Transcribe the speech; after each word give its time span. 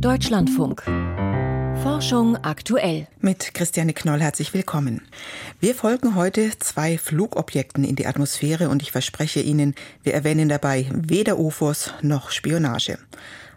Deutschlandfunk. 0.00 0.82
Forschung 1.82 2.36
aktuell. 2.36 3.08
Mit 3.20 3.54
Christiane 3.54 3.94
Knoll 3.94 4.20
herzlich 4.20 4.52
willkommen. 4.52 5.00
Wir 5.58 5.74
folgen 5.74 6.14
heute 6.14 6.50
zwei 6.58 6.98
Flugobjekten 6.98 7.82
in 7.82 7.96
die 7.96 8.06
Atmosphäre 8.06 8.68
und 8.68 8.82
ich 8.82 8.92
verspreche 8.92 9.40
Ihnen, 9.40 9.74
wir 10.02 10.12
erwähnen 10.12 10.50
dabei 10.50 10.86
weder 10.92 11.38
UFOs 11.38 11.94
noch 12.02 12.30
Spionage. 12.30 12.98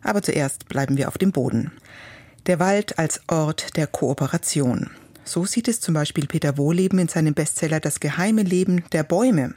Aber 0.02 0.22
zuerst 0.22 0.70
bleiben 0.70 0.98
wir 0.98 1.10
auf 1.10 1.18
dem 1.18 1.34
Boden. 1.34 1.72
Der 2.48 2.60
Wald 2.60 2.98
als 2.98 3.22
Ort 3.28 3.76
der 3.76 3.88
Kooperation. 3.88 4.92
So 5.26 5.46
sieht 5.46 5.68
es 5.68 5.82
zum 5.82 5.94
Beispiel 5.94 6.26
Peter 6.26 6.58
Wohleben 6.58 7.00
in 7.00 7.10
seinem 7.10 7.34
Bestseller 7.34 7.82
Das 7.82 8.00
geheime 8.00 8.44
Leben 8.44 8.86
der 8.94 9.04
Bäume. 9.04 9.56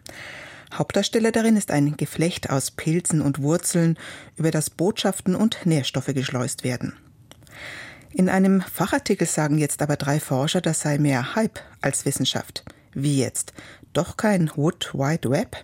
Hauptdarsteller 0.73 1.33
darin 1.33 1.57
ist 1.57 1.71
ein 1.71 1.97
Geflecht 1.97 2.51
aus 2.51 2.71
Pilzen 2.71 3.21
und 3.21 3.43
Wurzeln, 3.43 3.99
über 4.37 4.51
das 4.51 4.71
Botschaften 4.71 5.35
und 5.35 5.67
Nährstoffe 5.67 6.15
geschleust 6.15 6.65
werden. 6.65 6.95
In 8.11 8.29
einem 8.29 8.61
Fachartikel 8.61 9.27
sagen 9.27 9.59
jetzt 9.59 9.83
aber 9.83 9.97
drei 9.97 10.21
Forscher, 10.21 10.61
das 10.61 10.81
sei 10.81 10.99
mehr 10.99 11.35
Hype 11.35 11.61
als 11.81 12.05
Wissenschaft. 12.05 12.65
Wie 12.93 13.19
jetzt? 13.19 13.53
Doch 13.93 14.17
kein 14.17 14.51
Wood 14.55 14.93
Wide 14.95 15.31
Web? 15.31 15.57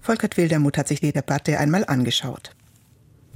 Volkert 0.00 0.36
Wildermuth 0.36 0.78
hat 0.78 0.88
sich 0.88 1.00
die 1.00 1.12
Debatte 1.12 1.58
einmal 1.58 1.84
angeschaut. 1.84 2.52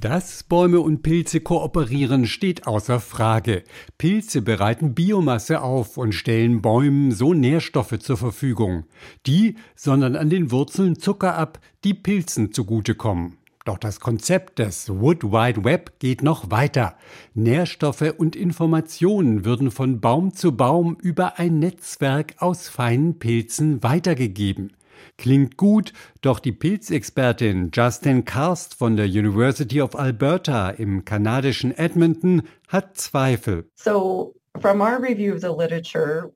Dass 0.07 0.43
Bäume 0.43 0.81
und 0.81 1.01
Pilze 1.01 1.39
kooperieren, 1.39 2.27
steht 2.27 2.67
außer 2.67 2.99
Frage. 2.99 3.63
Pilze 3.97 4.43
bereiten 4.43 4.93
Biomasse 4.93 5.63
auf 5.63 5.97
und 5.97 6.13
stellen 6.13 6.61
Bäumen 6.61 7.11
so 7.11 7.33
Nährstoffe 7.33 7.97
zur 7.97 8.15
Verfügung. 8.15 8.83
Die 9.25 9.55
sondern 9.75 10.15
an 10.15 10.29
den 10.29 10.51
Wurzeln 10.51 10.99
Zucker 10.99 11.35
ab, 11.35 11.59
die 11.83 11.95
Pilzen 11.95 12.51
zugutekommen. 12.51 13.37
Doch 13.65 13.79
das 13.79 13.99
Konzept 13.99 14.59
des 14.59 14.89
Wood 14.89 15.23
Wide 15.23 15.63
Web 15.63 15.97
geht 15.97 16.21
noch 16.21 16.51
weiter. 16.51 16.97
Nährstoffe 17.33 18.13
und 18.15 18.35
Informationen 18.35 19.43
würden 19.43 19.71
von 19.71 20.01
Baum 20.01 20.35
zu 20.35 20.55
Baum 20.55 20.97
über 21.01 21.39
ein 21.39 21.57
Netzwerk 21.57 22.35
aus 22.37 22.69
feinen 22.69 23.17
Pilzen 23.17 23.81
weitergegeben. 23.81 24.71
Klingt 25.17 25.57
gut, 25.57 25.93
doch 26.21 26.39
die 26.39 26.51
Pilzexpertin 26.51 27.71
Justin 27.73 28.25
Karst 28.25 28.75
von 28.75 28.95
der 28.97 29.05
University 29.05 29.81
of 29.81 29.95
Alberta 29.95 30.69
im 30.69 31.05
kanadischen 31.05 31.75
Edmonton 31.77 32.43
hat 32.67 32.97
Zweifel. 32.97 33.69
So 33.75 34.35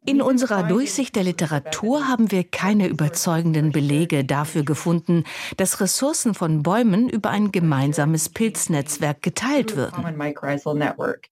in 0.05 0.21
unserer 0.21 0.63
Durchsicht 0.63 1.15
der 1.15 1.23
Literatur 1.23 2.07
haben 2.07 2.31
wir 2.31 2.43
keine 2.43 2.87
überzeugenden 2.87 3.71
Belege 3.71 4.25
dafür 4.25 4.63
gefunden, 4.63 5.23
dass 5.57 5.79
Ressourcen 5.79 6.33
von 6.33 6.63
Bäumen 6.63 7.09
über 7.09 7.29
ein 7.29 7.51
gemeinsames 7.51 8.29
Pilznetzwerk 8.29 9.21
geteilt 9.21 9.75
würden. 9.75 10.03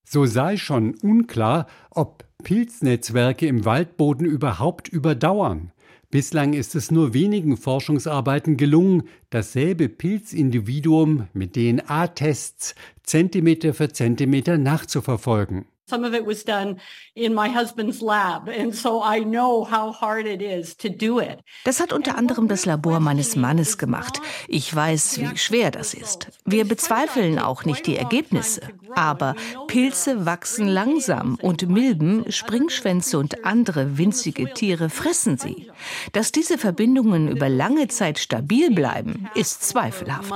So 0.04 0.24
sei 0.24 0.56
schon 0.56 0.94
unklar, 1.02 1.66
ob 1.90 2.24
Pilznetzwerke 2.42 3.46
im 3.46 3.64
Waldboden 3.64 4.24
überhaupt 4.24 4.88
überdauern. 4.88 5.72
Bislang 6.10 6.54
ist 6.54 6.74
es 6.74 6.90
nur 6.90 7.12
wenigen 7.12 7.58
Forschungsarbeiten 7.58 8.56
gelungen, 8.56 9.02
dasselbe 9.28 9.90
Pilzindividuum 9.90 11.28
mit 11.34 11.54
DNA-Tests 11.54 12.74
Zentimeter 13.02 13.74
für 13.74 13.90
Zentimeter 13.90 14.56
nachzuverfolgen. 14.56 15.66
Some 15.88 16.06
of 16.06 16.12
it 16.12 16.26
was 16.26 16.44
done 16.44 16.76
in 17.14 17.32
my 17.32 17.48
husband's 17.48 18.02
lab, 18.02 18.48
and 18.48 18.74
so 18.74 19.02
I 19.02 19.24
know 19.24 19.64
how 19.64 19.92
hard 19.98 20.26
it 20.26 20.42
is 20.42 20.76
to 20.76 20.88
do 20.90 21.18
it. 21.18 21.38
Das 21.64 21.80
hat 21.80 21.94
unter 21.94 22.16
anderem 22.16 22.46
das 22.46 22.66
Labor 22.66 23.00
meines 23.00 23.36
Mannes 23.36 23.78
gemacht. 23.78 24.20
Ich 24.48 24.74
weiß, 24.74 25.18
wie 25.18 25.38
schwer 25.38 25.70
das 25.70 25.94
ist. 25.94 26.28
Wir 26.44 26.66
bezweifeln 26.66 27.38
auch 27.38 27.64
nicht 27.64 27.86
die 27.86 27.96
Ergebnisse, 27.96 28.60
aber 28.94 29.34
Pilze 29.66 30.26
wachsen 30.26 30.68
langsam 30.68 31.38
und 31.40 31.66
Milben, 31.68 32.30
Springschwänze 32.30 33.18
und 33.18 33.46
andere 33.46 33.96
winzige 33.96 34.52
Tiere 34.52 34.90
fressen 34.90 35.38
sie. 35.38 35.70
Dass 36.12 36.32
diese 36.32 36.58
Verbindungen 36.58 37.28
über 37.28 37.48
lange 37.48 37.88
Zeit 37.88 38.18
stabil 38.18 38.70
bleiben, 38.70 39.30
ist 39.34 39.66
zweifelhaft. 39.66 40.30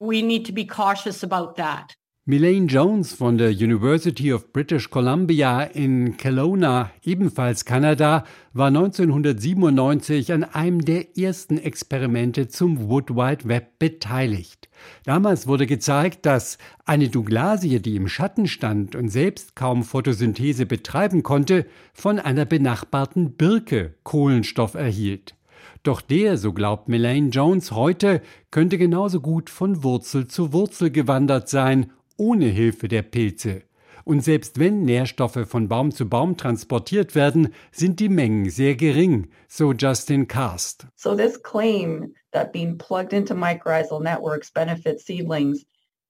We 0.00 0.22
need 0.22 0.46
to 0.46 0.52
be 0.52 0.66
cautious 0.66 1.22
about 1.22 1.54
that. 1.56 1.96
Milane 2.26 2.68
Jones 2.68 3.12
von 3.12 3.36
der 3.36 3.50
University 3.50 4.32
of 4.32 4.50
British 4.50 4.88
Columbia 4.88 5.60
in 5.60 6.16
Kelowna, 6.16 6.90
ebenfalls 7.02 7.66
Kanada, 7.66 8.24
war 8.54 8.68
1997 8.68 10.32
an 10.32 10.42
einem 10.42 10.82
der 10.82 11.18
ersten 11.18 11.58
Experimente 11.58 12.48
zum 12.48 12.88
Wood 12.88 13.10
Wide 13.10 13.46
Web 13.46 13.78
beteiligt. 13.78 14.70
Damals 15.04 15.46
wurde 15.46 15.66
gezeigt, 15.66 16.24
dass 16.24 16.56
eine 16.86 17.10
Douglasie, 17.10 17.80
die 17.80 17.96
im 17.96 18.08
Schatten 18.08 18.46
stand 18.46 18.96
und 18.96 19.10
selbst 19.10 19.54
kaum 19.54 19.82
Photosynthese 19.82 20.64
betreiben 20.64 21.22
konnte, 21.22 21.66
von 21.92 22.18
einer 22.18 22.46
benachbarten 22.46 23.32
Birke 23.32 23.96
Kohlenstoff 24.02 24.72
erhielt. 24.72 25.34
Doch 25.82 26.00
der, 26.00 26.38
so 26.38 26.54
glaubt 26.54 26.88
Milane 26.88 27.28
Jones 27.28 27.72
heute, 27.72 28.22
könnte 28.50 28.78
genauso 28.78 29.20
gut 29.20 29.50
von 29.50 29.82
Wurzel 29.82 30.26
zu 30.26 30.54
Wurzel 30.54 30.90
gewandert 30.90 31.50
sein 31.50 31.92
ohne 32.16 32.46
Hilfe 32.46 32.88
der 32.88 33.02
Pilze. 33.02 33.62
Und 34.04 34.22
selbst 34.22 34.58
wenn 34.58 34.82
Nährstoffe 34.82 35.46
von 35.46 35.68
Baum 35.68 35.90
zu 35.90 36.08
Baum 36.08 36.36
transportiert 36.36 37.14
werden, 37.14 37.54
sind 37.72 38.00
die 38.00 38.10
Mengen 38.10 38.50
sehr 38.50 38.74
gering, 38.74 39.28
so 39.48 39.72
Justin 39.72 40.28
Karst. 40.28 40.86
So 40.94 41.16
this 41.16 41.42
claim 41.42 42.14
that 42.32 42.52
being 42.52 42.76
plugged 42.76 43.14
into 43.14 43.34
mycorrhizal 43.34 44.02
networks 44.02 44.50
benefits 44.50 45.06
seedlings 45.06 45.64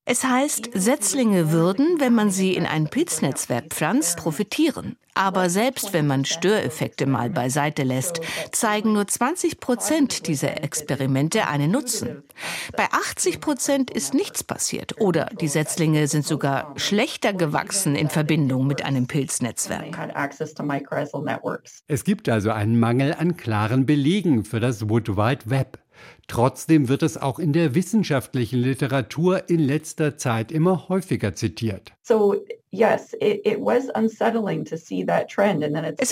es 0.06 0.24
heißt, 0.24 0.70
Setzlinge 0.74 1.50
würden, 1.50 1.98
wenn 1.98 2.14
man 2.14 2.30
sie 2.30 2.54
in 2.54 2.66
ein 2.66 2.88
Pilznetzwerk 2.88 3.66
pflanzt, 3.70 4.18
profitieren. 4.18 4.96
Aber 5.14 5.48
selbst 5.48 5.92
wenn 5.92 6.06
man 6.06 6.24
Störeffekte 6.24 7.06
mal 7.06 7.30
beiseite 7.30 7.84
lässt, 7.84 8.20
zeigen 8.50 8.92
nur 8.92 9.06
20 9.06 9.60
Prozent 9.60 10.26
dieser 10.26 10.62
Experimente 10.62 11.46
einen 11.46 11.70
Nutzen. 11.70 12.24
Bei 12.76 12.88
80 12.90 13.40
Prozent 13.40 13.90
ist 13.90 14.12
nichts 14.12 14.42
passiert 14.42 15.00
oder 15.00 15.30
die 15.40 15.48
Setzlinge 15.48 16.08
sind 16.08 16.26
sogar 16.26 16.74
schlechter 16.76 17.32
gewachsen 17.32 17.94
in 17.94 18.10
Verbindung 18.10 18.66
mit 18.66 18.84
einem 18.84 19.06
Pilznetzwerk. 19.06 19.96
Es 21.86 22.04
gibt 22.04 22.28
also 22.28 22.50
einen 22.50 22.78
Mangel 22.78 23.14
an 23.14 23.36
klaren 23.36 23.86
Belegen 23.86 24.44
für 24.44 24.58
das 24.58 24.88
Wood 24.88 25.16
Wide 25.16 25.48
Web. 25.48 25.78
Trotzdem 26.26 26.88
wird 26.88 27.02
es 27.02 27.16
auch 27.20 27.38
in 27.38 27.52
der 27.52 27.74
wissenschaftlichen 27.74 28.58
Literatur 28.60 29.48
in 29.48 29.60
letzter 29.60 30.16
Zeit 30.16 30.50
immer 30.50 30.88
häufiger 30.88 31.34
zitiert. 31.34 31.92
Es 32.00 32.10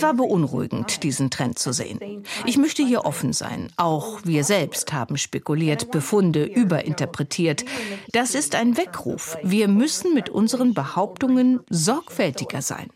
war 0.02 0.14
beunruhigend, 0.14 1.02
diesen 1.02 1.30
Trend 1.30 1.58
zu 1.58 1.72
sehen. 1.72 2.24
Ich 2.46 2.58
möchte 2.58 2.84
hier 2.84 3.04
offen 3.04 3.32
sein. 3.32 3.68
Auch 3.76 4.20
wir 4.24 4.44
selbst 4.44 4.92
haben 4.92 5.16
spekuliert, 5.16 5.90
Befunde 5.90 6.44
überinterpretiert. 6.44 7.64
Das 8.12 8.34
ist 8.34 8.54
ein 8.54 8.76
Weckruf. 8.76 9.38
Wir 9.42 9.68
müssen 9.68 10.14
mit 10.14 10.28
unseren 10.28 10.74
Behauptungen 10.74 11.60
sorgfältiger 11.70 12.62
sein. 12.62 12.90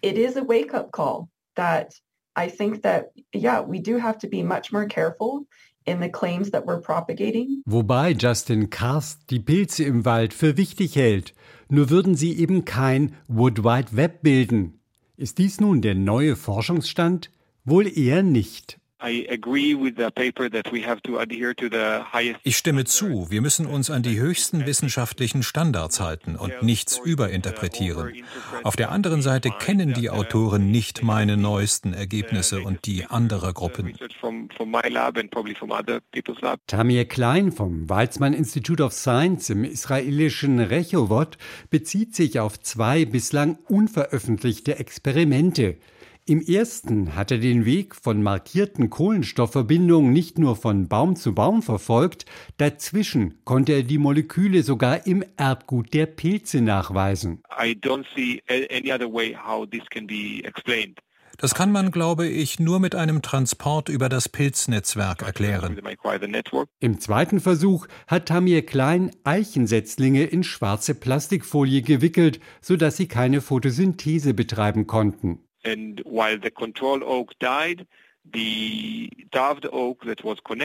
I 2.38 2.48
think 2.48 2.82
that, 2.82 3.12
yeah, 3.34 3.60
we 3.60 3.80
do 3.80 3.98
have 3.98 4.18
to 4.18 4.28
be 4.28 4.42
much 4.42 4.70
more 4.70 4.86
careful 4.86 5.46
Wobei 7.64 8.10
Justin 8.12 8.70
Karst 8.70 9.30
die 9.30 9.40
Pilze 9.40 9.84
im 9.84 10.04
Wald 10.04 10.34
für 10.34 10.56
wichtig 10.56 10.96
hält, 10.96 11.34
nur 11.68 11.90
würden 11.90 12.14
sie 12.14 12.36
eben 12.38 12.64
kein 12.64 13.14
Wood 13.28 13.64
Wide 13.64 13.96
Web 13.96 14.22
bilden. 14.22 14.80
Ist 15.16 15.38
dies 15.38 15.60
nun 15.60 15.82
der 15.82 15.94
neue 15.94 16.36
Forschungsstand? 16.36 17.30
Wohl 17.64 17.86
eher 17.86 18.22
nicht. 18.22 18.78
Ich 22.42 22.56
stimme 22.56 22.84
zu, 22.84 23.30
wir 23.30 23.42
müssen 23.42 23.66
uns 23.66 23.90
an 23.90 24.02
die 24.02 24.18
höchsten 24.18 24.64
wissenschaftlichen 24.64 25.42
Standards 25.42 26.00
halten 26.00 26.34
und 26.36 26.62
nichts 26.62 26.98
überinterpretieren. 27.04 28.24
Auf 28.62 28.74
der 28.74 28.90
anderen 28.90 29.20
Seite 29.20 29.50
kennen 29.50 29.92
die 29.92 30.08
Autoren 30.08 30.70
nicht 30.70 31.02
meine 31.02 31.36
neuesten 31.36 31.92
Ergebnisse 31.92 32.62
und 32.62 32.86
die 32.86 33.04
anderer 33.04 33.52
Gruppen. 33.52 33.94
Tamir 36.66 37.04
Klein 37.04 37.52
vom 37.52 37.88
Weizmann 37.90 38.32
Institute 38.32 38.82
of 38.82 38.92
Science 38.94 39.50
im 39.50 39.64
israelischen 39.64 40.58
Rehovot 40.58 41.36
bezieht 41.68 42.14
sich 42.14 42.40
auf 42.40 42.58
zwei 42.60 43.04
bislang 43.04 43.58
unveröffentlichte 43.68 44.78
Experimente. 44.78 45.76
Im 46.28 46.40
ersten 46.40 47.14
hat 47.14 47.30
er 47.30 47.38
den 47.38 47.64
Weg 47.64 47.94
von 47.94 48.20
markierten 48.20 48.90
Kohlenstoffverbindungen 48.90 50.12
nicht 50.12 50.40
nur 50.40 50.56
von 50.56 50.88
Baum 50.88 51.14
zu 51.14 51.36
Baum 51.36 51.62
verfolgt, 51.62 52.24
dazwischen 52.56 53.38
konnte 53.44 53.74
er 53.74 53.84
die 53.84 53.98
Moleküle 53.98 54.64
sogar 54.64 55.06
im 55.06 55.24
Erbgut 55.36 55.94
der 55.94 56.06
Pilze 56.06 56.62
nachweisen. 56.62 57.44
Das 61.38 61.54
kann 61.54 61.70
man, 61.70 61.90
glaube 61.92 62.26
ich, 62.26 62.58
nur 62.58 62.80
mit 62.80 62.94
einem 62.96 63.22
Transport 63.22 63.88
über 63.88 64.08
das 64.08 64.28
Pilznetzwerk 64.28 65.22
erklären. 65.22 65.80
Im 66.80 66.98
zweiten 66.98 67.38
Versuch 67.38 67.86
hat 68.08 68.26
Tamir 68.26 68.66
Klein 68.66 69.12
Eichensetzlinge 69.22 70.24
in 70.24 70.42
schwarze 70.42 70.96
Plastikfolie 70.96 71.82
gewickelt, 71.82 72.40
sodass 72.60 72.96
sie 72.96 73.06
keine 73.06 73.40
Photosynthese 73.40 74.34
betreiben 74.34 74.88
konnten. 74.88 75.45
And 75.66 76.00
while 76.04 76.38
the 76.40 76.50
control 76.50 77.02
oak 77.02 77.38
died, 77.40 77.86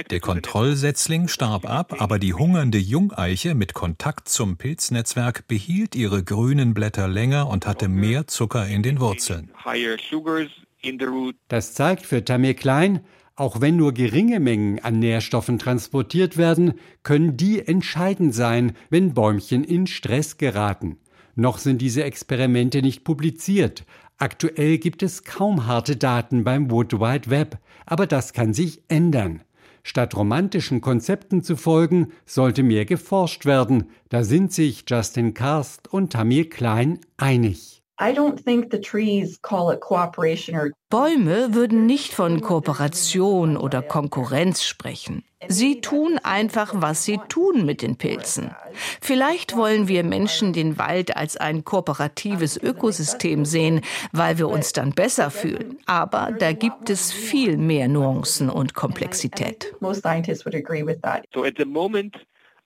der 0.10 0.20
Kontrollsetzling 0.20 1.28
starb 1.28 1.70
ab, 1.70 2.02
aber 2.02 2.18
die 2.18 2.34
hungernde 2.34 2.78
Jungeiche 2.80 3.54
mit 3.54 3.74
Kontakt 3.74 4.30
zum 4.30 4.58
Pilznetzwerk 4.58 5.48
behielt 5.48 5.96
ihre 5.96 6.24
grünen 6.24 6.74
Blätter 6.74 7.08
länger 7.08 7.48
und 7.48 7.68
hatte 7.68 7.88
mehr 7.88 8.28
Zucker 8.28 8.68
in 8.68 8.82
den 8.84 9.00
Wurzeln. 9.00 9.52
Das 11.48 11.74
zeigt 11.74 12.06
für 12.06 12.26
Tamir 12.26 12.56
Klein, 12.56 13.06
auch 13.36 13.62
wenn 13.62 13.76
nur 13.76 13.94
geringe 13.94 14.40
Mengen 14.40 14.80
an 14.80 15.00
Nährstoffen 15.00 15.60
transportiert 15.60 16.38
werden, 16.38 16.74
können 17.04 17.38
die 17.38 17.66
entscheidend 17.66 18.34
sein, 18.34 18.74
wenn 18.90 19.14
Bäumchen 19.14 19.64
in 19.64 19.88
Stress 19.88 20.38
geraten. 20.38 20.98
Noch 21.36 21.60
sind 21.60 21.82
diese 21.82 22.04
Experimente 22.04 22.82
nicht 22.82 23.04
publiziert, 23.04 23.86
Aktuell 24.22 24.78
gibt 24.78 25.02
es 25.02 25.24
kaum 25.24 25.66
harte 25.66 25.96
Daten 25.96 26.44
beim 26.44 26.70
Wood 26.70 26.94
Wide 26.94 27.32
Web, 27.32 27.58
aber 27.88 28.06
das 28.06 28.34
kann 28.34 28.54
sich 28.54 28.84
ändern. 28.88 29.42
Statt 29.82 30.16
romantischen 30.16 30.80
Konzepten 30.80 31.42
zu 31.42 31.56
folgen, 31.56 32.12
sollte 32.28 32.62
mehr 32.62 32.86
geforscht 32.86 33.48
werden. 33.48 33.90
Da 34.10 34.24
sind 34.24 34.54
sich 34.54 34.84
Justin 34.88 35.34
Karst 35.34 35.92
und 35.92 36.14
Tamir 36.14 36.52
Klein 36.52 37.00
einig. 37.18 37.82
Bäume 40.92 41.56
würden 41.56 41.88
nicht 41.88 42.14
von 42.14 42.42
Kooperation 42.42 43.58
oder 43.58 43.82
Konkurrenz 43.82 44.64
sprechen. 44.64 45.24
Sie 45.48 45.82
tun 45.82 46.20
einfach, 46.24 46.74
was 46.76 47.04
sie 47.04 47.20
tun 47.28 47.66
mit 47.66 47.82
den 47.82 47.96
Pilzen. 47.96 48.52
Vielleicht 49.02 49.56
wollen 49.56 49.88
wir 49.88 50.04
Menschen 50.04 50.54
den 50.54 50.78
Wald 50.78 51.18
als 51.18 51.38
ein 51.38 51.66
kooperatives 51.66 52.58
Ökosystem 52.58 53.46
sehen, 53.46 53.82
weil 54.12 54.38
wir 54.38 54.48
uns 54.48 54.74
dann 54.74 54.92
besser 54.92 55.32
fühlen. 55.32 55.78
Aber 55.86 56.32
da 56.38 56.54
gibt 56.54 56.90
es 56.90 57.12
viel 57.12 57.58
mehr 57.58 57.88
Nuancen 57.88 58.50
und 58.50 58.74
Komplexität. 58.76 59.74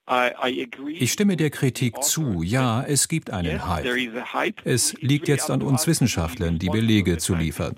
Ich 0.07 1.12
stimme 1.12 1.36
der 1.36 1.50
Kritik 1.50 2.04
zu. 2.04 2.44
Ja, 2.44 2.84
es 2.84 3.07
gibt 3.07 3.31
einen 3.31 3.68
Hype. 3.68 4.62
Es 4.63 4.94
liegt 5.02 5.28
jetzt 5.28 5.50
an 5.50 5.63
uns 5.63 5.88
Wissenschaftlern, 5.88 6.60
die 6.60 6.69
Belege 6.69 7.18
zu 7.18 7.34
liefern. 7.34 7.75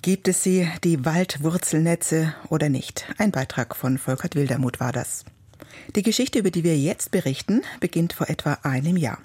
Gibt 0.00 0.28
es 0.28 0.42
sie, 0.42 0.68
die 0.84 1.04
Waldwurzelnetze 1.04 2.34
oder 2.48 2.68
nicht? 2.70 3.06
Ein 3.18 3.30
Beitrag 3.30 3.76
von 3.76 3.98
Volkert 3.98 4.36
Wildermuth 4.36 4.80
war 4.80 4.92
das. 4.92 5.26
Die 5.94 6.02
Geschichte, 6.02 6.38
über 6.38 6.50
die 6.50 6.64
wir 6.64 6.78
jetzt 6.78 7.10
berichten, 7.10 7.62
beginnt 7.80 8.14
vor 8.14 8.30
etwa 8.30 8.58
einem 8.62 8.96
Jahr. 8.96 9.18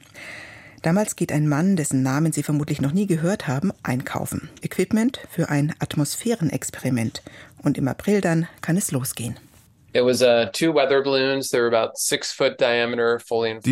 Damals 0.82 1.16
geht 1.16 1.32
ein 1.32 1.48
Mann, 1.48 1.76
dessen 1.76 2.02
Namen 2.02 2.34
Sie 2.34 2.44
vermutlich 2.44 2.82
noch 2.82 2.92
nie 2.92 3.06
gehört 3.06 3.48
haben, 3.48 3.72
einkaufen. 3.84 4.50
Equipment 4.62 5.22
für 5.30 5.50
ein 5.50 5.74
Atmosphärenexperiment. 5.80 7.22
Und 7.62 7.78
im 7.78 7.88
April 7.88 8.20
dann 8.20 8.48
kann 8.62 8.78
es 8.78 8.92
losgehen. 8.92 9.38
Die 9.94 10.00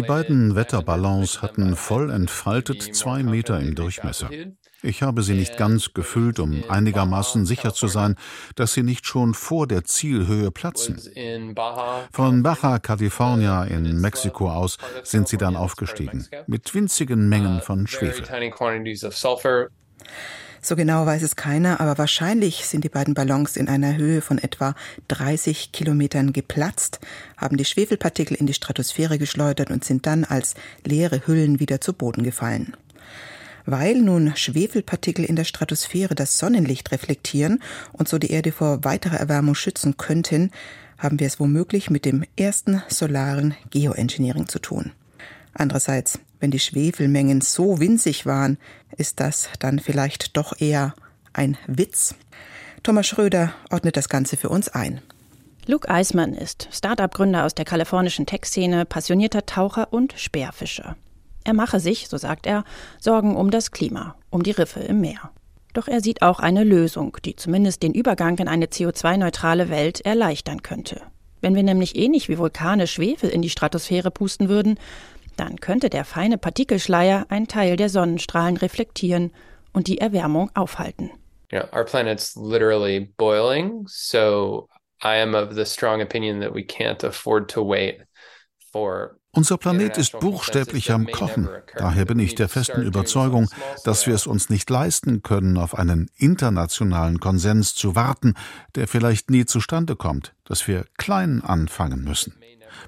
beiden 0.02 0.56
Wetterballons 0.56 1.42
hatten 1.42 1.76
voll 1.76 2.12
entfaltet 2.12 2.96
zwei 2.96 3.24
Meter 3.24 3.60
im 3.60 3.76
Durchmesser. 3.76 4.30
Ich 4.82 5.02
habe 5.02 5.24
sie 5.24 5.34
nicht 5.34 5.58
ganz 5.58 5.94
gefüllt, 5.94 6.40
um 6.40 6.64
einigermaßen 6.70 7.46
sicher 7.46 7.74
zu 7.74 7.88
sein, 7.88 8.16
dass 8.56 8.74
sie 8.74 8.84
nicht 8.84 9.06
schon 9.06 9.34
vor 9.34 9.68
der 9.68 9.84
Zielhöhe 9.84 10.52
platzen. 10.52 11.00
Von 12.12 12.44
Baja 12.44 12.80
California 12.80 13.64
in 13.64 14.00
Mexiko 14.00 14.52
aus 14.52 14.78
sind 15.04 15.28
sie 15.28 15.38
dann 15.38 15.56
aufgestiegen, 15.56 16.28
mit 16.48 16.74
winzigen 16.74 17.30
Mengen 17.30 17.62
von 17.62 17.88
Schwefel. 17.88 18.26
So 20.62 20.76
genau 20.76 21.06
weiß 21.06 21.24
es 21.24 21.36
keiner, 21.36 21.80
aber 21.80 21.98
wahrscheinlich 21.98 22.66
sind 22.66 22.84
die 22.84 22.90
beiden 22.90 23.14
Ballons 23.14 23.56
in 23.56 23.70
einer 23.70 23.96
Höhe 23.96 24.22
von 24.22 24.38
etwa 24.38 24.76
30 25.08 25.72
Kilometern 25.72 26.34
geplatzt, 26.34 27.00
haben 27.38 27.58
die 27.58 27.66
Schwefelpartikel 27.66 28.36
in 28.36 28.46
die 28.46 28.54
Stratosphäre 28.54 29.18
geschleudert 29.18 29.72
und 29.72 29.86
sind 29.86 30.06
dann 30.06 30.26
als 30.26 30.56
leere 30.86 31.26
Hüllen 31.26 31.60
wieder 31.60 31.80
zu 31.80 31.94
Boden 31.94 32.24
gefallen. 32.24 32.76
Weil 33.66 34.02
nun 34.02 34.36
Schwefelpartikel 34.36 35.24
in 35.24 35.36
der 35.36 35.44
Stratosphäre 35.44 36.16
das 36.16 36.38
Sonnenlicht 36.38 36.92
reflektieren 36.92 37.62
und 37.94 38.10
so 38.10 38.18
die 38.18 38.32
Erde 38.32 38.52
vor 38.52 38.84
weiterer 38.84 39.18
Erwärmung 39.18 39.56
schützen 39.56 39.96
könnten, 39.98 40.52
haben 40.98 41.20
wir 41.20 41.28
es 41.28 41.40
womöglich 41.40 41.90
mit 41.90 42.04
dem 42.04 42.26
ersten 42.38 42.84
solaren 42.90 43.56
Geoengineering 43.70 44.48
zu 44.48 44.60
tun. 44.60 44.92
Andererseits, 45.54 46.20
wenn 46.40 46.52
die 46.52 46.60
Schwefelmengen 46.60 47.42
so 47.42 47.80
winzig 47.80 48.26
waren, 48.26 48.58
ist 48.98 49.20
das 49.20 49.50
dann 49.60 49.80
vielleicht 49.80 50.38
doch 50.38 50.60
eher 50.60 50.94
ein 51.34 51.58
Witz. 51.68 52.16
Thomas 52.84 53.08
Schröder 53.08 53.54
ordnet 53.70 53.98
das 53.98 54.10
Ganze 54.10 54.38
für 54.38 54.50
uns 54.50 54.70
ein. 54.70 55.02
Luke 55.66 55.90
Eismann 55.90 56.34
ist 56.34 56.68
Start-up-Gründer 56.72 57.46
aus 57.46 57.54
der 57.54 57.66
kalifornischen 57.66 58.26
Tech-Szene, 58.26 58.86
passionierter 58.86 59.46
Taucher 59.46 59.94
und 59.94 60.14
Speerfischer. 60.18 60.96
Er 61.44 61.54
mache 61.54 61.80
sich, 61.80 62.08
so 62.08 62.18
sagt 62.18 62.48
er, 62.48 62.64
Sorgen 63.00 63.36
um 63.36 63.52
das 63.52 63.72
Klima, 63.72 64.16
um 64.30 64.44
die 64.44 64.52
Riffe 64.52 64.80
im 64.80 65.02
Meer. 65.02 65.32
Doch 65.74 65.88
er 65.88 66.02
sieht 66.02 66.22
auch 66.22 66.40
eine 66.40 66.64
Lösung, 66.64 67.18
die 67.24 67.36
zumindest 67.36 67.84
den 67.84 67.94
Übergang 67.94 68.38
in 68.40 68.48
eine 68.48 68.66
CO2-neutrale 68.66 69.70
Welt 69.70 70.02
erleichtern 70.02 70.64
könnte. 70.64 71.02
Wenn 71.42 71.56
wir 71.56 71.64
nämlich 71.64 71.96
ähnlich 71.96 72.28
wie 72.28 72.38
Vulkane 72.38 72.88
Schwefel 72.88 73.30
in 73.30 73.42
die 73.42 73.50
Stratosphäre 73.50 74.12
pusten 74.12 74.50
würden, 74.50 74.78
dann 75.40 75.60
könnte 75.60 75.90
der 75.90 76.06
feine 76.06 76.38
Partikelschleier 76.38 77.26
einen 77.30 77.48
Teil 77.48 77.76
der 77.76 77.90
Sonnenstrahlen 77.90 78.58
reflektieren 78.58 79.32
und 79.72 79.88
die 79.88 80.00
Erwärmung 80.00 80.52
aufhalten. 80.56 81.12
You 81.52 81.60
know, 81.60 81.68
our 81.74 81.86
planet's 81.86 82.36
literally 82.36 83.12
boiling, 83.18 83.86
so 83.88 84.70
I 85.04 85.22
am 85.22 85.34
of 85.34 85.54
the 85.54 85.66
strong 85.66 86.02
opinion 86.02 86.42
that 86.42 86.54
we 86.54 86.62
can't 86.62 87.04
afford 87.04 87.50
to 87.52 87.68
wait 87.68 88.02
for 88.72 89.20
unser 89.32 89.58
Planet 89.58 89.96
ist 89.98 90.20
buchstäblich 90.20 90.92
am 90.92 91.06
Kochen. 91.06 91.48
Daher 91.78 92.06
bin 92.06 92.18
ich 92.18 92.34
der 92.34 92.50
festen 92.50 92.82
Überzeugung, 92.82 93.48
dass 93.84 94.08
wir 94.08 94.16
es 94.16 94.26
uns 94.26 94.50
nicht 94.50 94.70
leisten 94.72 95.22
können, 95.22 95.58
auf 95.58 95.78
einen 95.78 96.10
internationalen 96.16 97.20
Konsens 97.20 97.76
zu 97.76 97.96
warten, 97.96 98.34
der 98.74 98.88
vielleicht 98.88 99.30
nie 99.30 99.46
zustande 99.46 99.96
kommt, 99.96 100.34
dass 100.46 100.68
wir 100.68 100.86
klein 100.98 101.44
anfangen 101.44 102.04
müssen. 102.04 102.40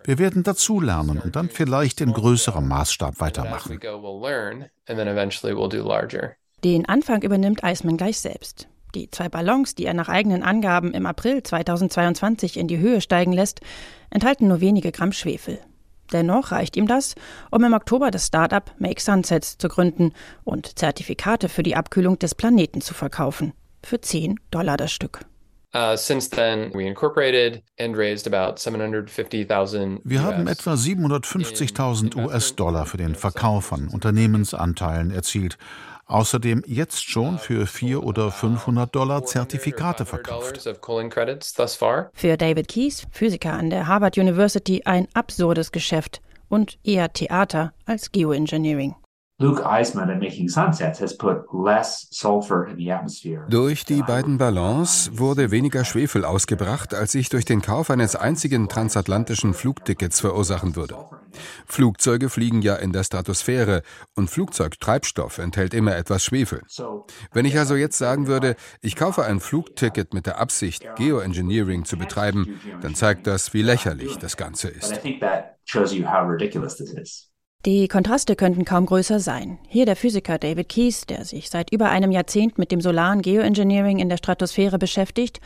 Wir 0.04 0.20
werden 0.20 0.44
dazulernen 0.44 1.20
und 1.20 1.36
dann 1.36 1.50
vielleicht 1.50 2.02
in 2.02 2.14
größerem 2.14 2.68
Maßstab 2.68 3.20
weitermachen. 3.20 3.80
Den 6.64 6.86
Anfang 6.88 7.24
übernimmt 7.24 7.64
Eismann 7.64 7.98
gleich 7.98 8.20
selbst. 8.20 8.68
Die 8.94 9.10
zwei 9.10 9.30
Ballons, 9.30 9.74
die 9.76 9.86
er 9.86 9.94
nach 9.94 10.10
eigenen 10.10 10.44
Angaben 10.44 10.94
im 10.94 11.06
April 11.06 11.42
2022 11.42 12.58
in 12.58 12.68
die 12.68 12.78
Höhe 12.78 13.02
steigen 13.02 13.32
lässt, 13.32 13.62
enthalten 14.10 14.48
nur 14.48 14.60
wenige 14.60 14.92
Gramm 14.92 15.14
Schwefel. 15.14 15.60
Dennoch 16.12 16.52
reicht 16.52 16.76
ihm 16.76 16.88
das, 16.88 17.16
um 17.52 17.64
im 17.64 17.74
Oktober 17.74 18.12
das 18.12 18.28
Startup 18.28 18.70
Make 18.80 19.02
Sunsets 19.02 19.58
zu 19.58 19.70
gründen 19.70 20.14
und 20.44 20.78
Zertifikate 20.78 21.48
für 21.48 21.64
die 21.64 21.76
Abkühlung 21.76 22.20
des 22.20 22.36
Planeten 22.36 22.82
zu 22.82 22.94
verkaufen. 22.94 23.54
Für 23.84 24.02
10 24.02 24.40
Dollar 24.52 24.78
das 24.78 24.92
Stück. 24.92 25.22
Uh, 25.74 25.96
Wir 30.04 30.24
haben 30.24 30.48
etwa 30.48 30.74
750.000 30.74 32.16
US-Dollar 32.18 32.86
für 32.86 32.98
den 32.98 33.16
Verkauf 33.16 33.66
von 33.66 33.88
Unternehmensanteilen 33.88 35.12
erzielt. 35.12 35.58
Außerdem 36.08 36.64
jetzt 36.68 37.10
schon 37.10 37.40
für 37.40 37.66
400 37.66 38.06
oder 38.06 38.32
500 38.32 38.94
Dollar 38.94 39.24
Zertifikate 39.26 40.06
verkauft. 40.06 40.60
Für 42.14 42.36
David 42.36 42.68
Keyes, 42.68 43.08
Physiker 43.12 43.54
an 43.54 43.70
der 43.70 43.88
Harvard 43.88 44.18
University, 44.18 44.82
ein 44.84 45.08
absurdes 45.14 45.72
Geschäft 45.72 46.22
und 46.50 46.80
eher 46.84 47.14
Theater 47.14 47.72
als 47.86 48.12
Geoengineering. 48.12 48.96
Luke 49.42 49.66
Eisman 49.66 50.08
in 50.12 50.20
Making 50.20 50.48
Sunsets 50.48 51.00
has 51.02 51.18
put 51.18 51.52
less 51.52 52.08
sulfur 52.12 52.68
in 52.68 52.78
the 52.78 52.92
atmosphere. 52.92 53.44
Durch 53.50 53.86
die 53.86 54.04
beiden 54.04 54.38
Ballons 54.38 55.10
wurde 55.14 55.50
weniger 55.50 55.84
Schwefel 55.84 56.26
ausgebracht, 56.26 56.94
als 56.94 57.16
ich 57.16 57.30
durch 57.30 57.44
den 57.44 57.64
Kauf 57.64 57.90
eines 57.90 58.16
einzigen 58.16 58.70
transatlantischen 58.70 59.56
Flugtickets 59.56 60.20
verursachen 60.20 60.76
würde. 60.76 60.96
Flugzeuge 61.66 62.30
fliegen 62.30 62.62
ja 62.62 62.76
in 62.76 62.94
der 62.94 63.04
Stratosphäre 63.04 63.82
und 64.16 64.30
Flugzeugtreibstoff 64.30 65.40
enthält 65.40 65.74
immer 65.74 65.96
etwas 65.96 66.24
Schwefel. 66.24 66.62
Wenn 67.34 67.46
ich 67.46 67.58
also 67.58 67.76
jetzt 67.76 67.98
sagen 67.98 68.28
würde, 68.28 68.56
ich 68.82 68.96
kaufe 68.96 69.26
ein 69.26 69.40
Flugticket 69.40 70.14
mit 70.14 70.28
der 70.28 70.40
Absicht, 70.40 70.86
Geoengineering 70.98 71.86
zu 71.86 71.98
betreiben, 71.98 72.60
dann 72.82 72.94
zeigt 72.94 73.26
das, 73.26 73.56
wie 73.56 73.64
lächerlich 73.64 74.18
das 74.18 74.38
Ganze 74.38 74.68
ist. 74.68 75.02
Die 77.64 77.88
Kontraste 77.88 78.36
könnten 78.36 78.66
kaum 78.66 78.88
größer 78.88 79.20
sein. 79.20 79.60
Hier 79.68 79.86
der 79.86 79.96
Physiker 79.96 80.40
David 80.40 80.68
Keyes, 80.68 81.06
der 81.06 81.26
sich 81.26 81.52
seit 81.52 81.72
über 81.72 81.90
einem 81.90 82.12
Jahrzehnt 82.12 82.58
mit 82.58 82.72
dem 82.72 82.82
solaren 82.82 83.22
Geoengineering 83.22 84.00
in 84.00 84.10
der 84.10 84.18
Stratosphäre 84.18 84.80
beschäftigt 84.80 85.40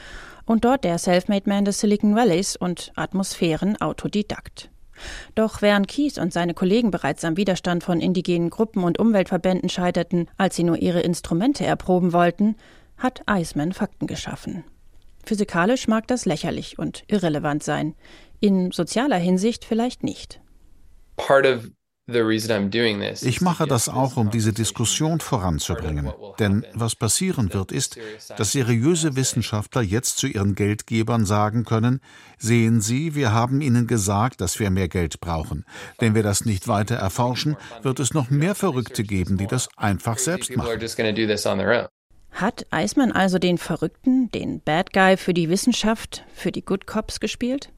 und 0.45 0.63
dort 0.63 0.85
der 0.85 0.97
Selfmade 0.97 1.49
Man 1.49 1.65
des 1.65 1.81
Silicon 1.81 2.15
Valleys 2.15 2.55
und 2.55 2.93
Atmosphären-Autodidakt. 2.95 4.69
Doch 5.35 5.61
während 5.61 5.89
Keyes 5.89 6.17
und 6.17 6.31
seine 6.31 6.53
Kollegen 6.53 6.89
bereits 6.89 7.25
am 7.25 7.35
Widerstand 7.35 7.83
von 7.83 7.99
indigenen 7.99 8.49
Gruppen 8.49 8.85
und 8.85 8.97
Umweltverbänden 8.97 9.67
scheiterten, 9.67 10.29
als 10.37 10.55
sie 10.55 10.63
nur 10.63 10.77
ihre 10.77 11.01
Instrumente 11.01 11.65
erproben 11.65 12.13
wollten, 12.13 12.55
hat 12.97 13.23
Eisman 13.25 13.73
Fakten 13.73 14.07
geschaffen. 14.07 14.63
Physikalisch 15.25 15.89
mag 15.89 16.07
das 16.07 16.23
lächerlich 16.23 16.79
und 16.79 17.03
irrelevant 17.07 17.61
sein, 17.61 17.93
in 18.39 18.71
sozialer 18.71 19.17
Hinsicht 19.17 19.65
vielleicht 19.65 20.01
nicht. 20.01 20.39
Part 21.17 21.45
of 21.45 21.71
ich 22.07 23.41
mache 23.41 23.65
das 23.65 23.89
auch, 23.89 24.15
um 24.15 24.29
diese 24.29 24.53
Diskussion 24.53 25.19
voranzubringen. 25.19 26.13
Denn 26.37 26.63
was 26.73 26.95
passieren 26.95 27.51
wird, 27.51 27.71
ist, 27.71 27.97
dass 28.37 28.51
seriöse 28.51 29.15
Wissenschaftler 29.15 29.81
jetzt 29.81 30.17
zu 30.17 30.27
ihren 30.27 30.53
Geldgebern 30.53 31.25
sagen 31.25 31.65
können, 31.65 32.01
sehen 32.37 32.79
Sie, 32.81 33.15
wir 33.15 33.31
haben 33.31 33.59
Ihnen 33.59 33.87
gesagt, 33.87 34.39
dass 34.41 34.59
wir 34.59 34.69
mehr 34.69 34.87
Geld 34.87 35.19
brauchen. 35.19 35.65
Wenn 35.97 36.13
wir 36.13 36.21
das 36.21 36.45
nicht 36.45 36.67
weiter 36.67 36.95
erforschen, 36.95 37.57
wird 37.81 37.99
es 37.99 38.13
noch 38.13 38.29
mehr 38.29 38.53
Verrückte 38.53 39.03
geben, 39.03 39.37
die 39.37 39.47
das 39.47 39.69
einfach 39.75 40.19
selbst 40.19 40.55
machen. 40.55 40.67
Hat 42.31 42.67
Eismann 42.69 43.13
also 43.13 43.39
den 43.39 43.57
Verrückten, 43.57 44.29
den 44.29 44.61
Bad 44.61 44.93
Guy 44.93 45.17
für 45.17 45.33
die 45.33 45.49
Wissenschaft, 45.49 46.23
für 46.35 46.51
die 46.51 46.63
Good 46.63 46.85
Cops 46.85 47.19
gespielt? 47.19 47.71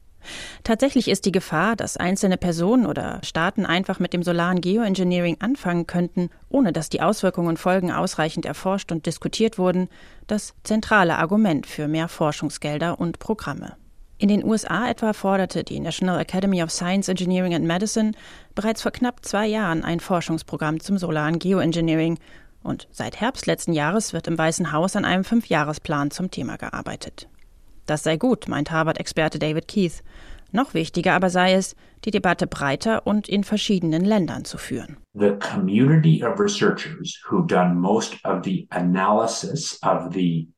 Tatsächlich 0.64 1.08
ist 1.08 1.24
die 1.24 1.32
Gefahr, 1.32 1.76
dass 1.76 1.96
einzelne 1.96 2.36
Personen 2.36 2.86
oder 2.86 3.20
Staaten 3.24 3.66
einfach 3.66 3.98
mit 3.98 4.12
dem 4.12 4.22
solaren 4.22 4.60
Geoengineering 4.60 5.36
anfangen 5.40 5.86
könnten, 5.86 6.30
ohne 6.48 6.72
dass 6.72 6.88
die 6.88 7.00
Auswirkungen 7.00 7.48
und 7.48 7.58
Folgen 7.58 7.90
ausreichend 7.92 8.44
erforscht 8.46 8.92
und 8.92 9.06
diskutiert 9.06 9.58
wurden, 9.58 9.88
das 10.26 10.54
zentrale 10.64 11.18
Argument 11.18 11.66
für 11.66 11.88
mehr 11.88 12.08
Forschungsgelder 12.08 12.98
und 13.00 13.18
Programme. 13.18 13.76
In 14.20 14.28
den 14.28 14.44
USA 14.44 14.90
etwa 14.90 15.12
forderte 15.12 15.62
die 15.62 15.78
National 15.78 16.20
Academy 16.20 16.60
of 16.62 16.72
Science, 16.72 17.08
Engineering 17.08 17.54
and 17.54 17.64
Medicine 17.64 18.12
bereits 18.56 18.82
vor 18.82 18.90
knapp 18.90 19.24
zwei 19.24 19.46
Jahren 19.46 19.84
ein 19.84 20.00
Forschungsprogramm 20.00 20.80
zum 20.80 20.98
solaren 20.98 21.38
Geoengineering 21.38 22.18
und 22.64 22.88
seit 22.90 23.20
Herbst 23.20 23.46
letzten 23.46 23.72
Jahres 23.72 24.12
wird 24.12 24.26
im 24.26 24.36
Weißen 24.36 24.72
Haus 24.72 24.96
an 24.96 25.04
einem 25.04 25.22
Fünfjahresplan 25.22 26.10
zum 26.10 26.32
Thema 26.32 26.56
gearbeitet. 26.56 27.28
Das 27.88 28.02
sei 28.02 28.18
gut, 28.18 28.48
meint 28.48 28.70
Harvard-Experte 28.70 29.38
David 29.38 29.66
Keith. 29.66 30.02
Noch 30.52 30.74
wichtiger 30.74 31.14
aber 31.14 31.30
sei 31.30 31.54
es, 31.54 31.74
die 32.04 32.10
Debatte 32.10 32.46
breiter 32.46 33.06
und 33.06 33.28
in 33.30 33.44
verschiedenen 33.44 34.04
Ländern 34.04 34.44
zu 34.44 34.58
führen. 34.58 34.98
The 35.14 35.32
community 35.38 36.22
of 36.22 36.38
researchers 36.38 37.18
who 37.30 37.40
done 37.42 37.74
most 37.74 38.22
of 38.24 38.44
the 38.44 38.66
analysis 38.70 39.78
of 39.82 40.12
the 40.12 40.48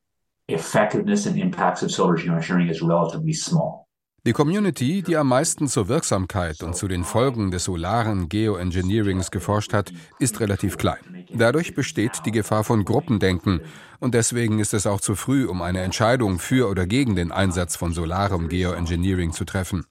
effectiveness 0.49 1.25
and 1.29 1.37
impacts 1.37 1.85
of 1.85 1.93
solar 1.93 2.17
geoengineering 2.17 2.69
is 2.69 2.83
relatively 2.83 3.33
small. 3.33 3.87
Die 4.27 4.33
Community, 4.33 5.01
die 5.01 5.17
am 5.17 5.29
meisten 5.29 5.67
zur 5.67 5.89
Wirksamkeit 5.89 6.63
und 6.63 6.77
zu 6.77 6.89
den 6.89 7.05
Folgen 7.05 7.51
des 7.51 7.65
solaren 7.65 8.29
Geoengineerings 8.29 9.31
geforscht 9.31 9.73
hat, 9.73 9.95
ist 10.19 10.41
relativ 10.41 10.77
klein. 10.77 11.25
Dadurch 11.33 11.75
besteht 11.75 12.21
die 12.27 12.31
Gefahr 12.31 12.63
von 12.63 12.85
Gruppendenken 12.85 13.63
und 14.01 14.15
deswegen 14.15 14.59
ist 14.59 14.75
es 14.75 14.87
auch 14.87 15.01
zu 15.01 15.15
früh, 15.15 15.47
um 15.47 15.63
eine 15.63 15.83
Entscheidung 15.83 16.39
für 16.39 16.69
oder 16.69 16.87
gegen 16.87 17.15
den 17.15 17.31
Einsatz 17.31 17.77
von 17.77 17.93
solarem 17.93 18.49
Geoengineering 18.49 19.33
zu 19.33 19.45
treffen. 19.45 19.87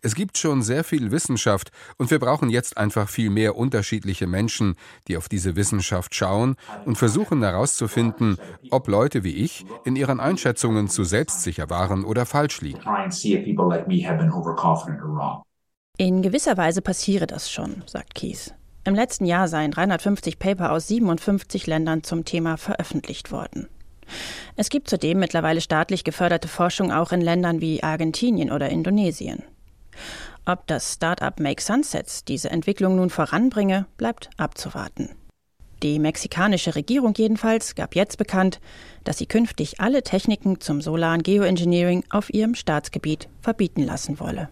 Es 0.00 0.14
gibt 0.14 0.38
schon 0.38 0.62
sehr 0.62 0.84
viel 0.84 1.10
Wissenschaft 1.10 1.70
und 1.98 2.10
wir 2.10 2.18
brauchen 2.18 2.48
jetzt 2.48 2.78
einfach 2.78 3.08
viel 3.08 3.30
mehr 3.30 3.56
unterschiedliche 3.56 4.26
Menschen, 4.26 4.76
die 5.08 5.16
auf 5.16 5.28
diese 5.28 5.56
Wissenschaft 5.56 6.14
schauen 6.14 6.56
und 6.86 6.96
versuchen 6.96 7.42
herauszufinden, 7.42 8.38
ob 8.70 8.88
Leute 8.88 9.24
wie 9.24 9.34
ich 9.34 9.66
in 9.84 9.96
ihren 9.96 10.20
Einschätzungen 10.20 10.88
zu 10.88 11.04
selbstsicher 11.04 11.68
waren 11.68 12.04
oder 12.04 12.24
falsch 12.24 12.60
liegen. 12.60 12.80
In 15.98 16.22
gewisser 16.22 16.56
Weise 16.56 16.80
passiere 16.80 17.26
das 17.26 17.50
schon, 17.50 17.82
sagt 17.86 18.14
Kies. 18.14 18.54
Im 18.84 18.94
letzten 18.94 19.26
Jahr 19.26 19.46
seien 19.46 19.70
350 19.70 20.38
Paper 20.38 20.72
aus 20.72 20.88
57 20.88 21.66
Ländern 21.66 22.02
zum 22.02 22.24
Thema 22.24 22.56
veröffentlicht 22.56 23.30
worden. 23.30 23.68
Es 24.56 24.70
gibt 24.70 24.88
zudem 24.88 25.20
mittlerweile 25.20 25.60
staatlich 25.60 26.04
geförderte 26.04 26.48
Forschung 26.48 26.90
auch 26.90 27.12
in 27.12 27.20
Ländern 27.20 27.60
wie 27.60 27.82
Argentinien 27.82 28.50
oder 28.50 28.68
Indonesien. 28.70 29.44
Ob 30.44 30.66
das 30.66 30.94
Start-up 30.94 31.38
Make 31.38 31.62
Sunsets 31.62 32.24
diese 32.24 32.50
Entwicklung 32.50 32.96
nun 32.96 33.10
voranbringe, 33.10 33.86
bleibt 33.96 34.30
abzuwarten. 34.36 35.10
Die 35.84 35.98
mexikanische 35.98 36.74
Regierung 36.74 37.14
jedenfalls 37.16 37.74
gab 37.74 37.94
jetzt 37.94 38.18
bekannt, 38.18 38.60
dass 39.04 39.18
sie 39.18 39.26
künftig 39.26 39.80
alle 39.80 40.02
Techniken 40.02 40.60
zum 40.60 40.80
solaren 40.80 41.22
Geoengineering 41.22 42.04
auf 42.10 42.32
ihrem 42.32 42.54
Staatsgebiet 42.54 43.28
verbieten 43.40 43.82
lassen 43.82 44.18
wolle. 44.18 44.48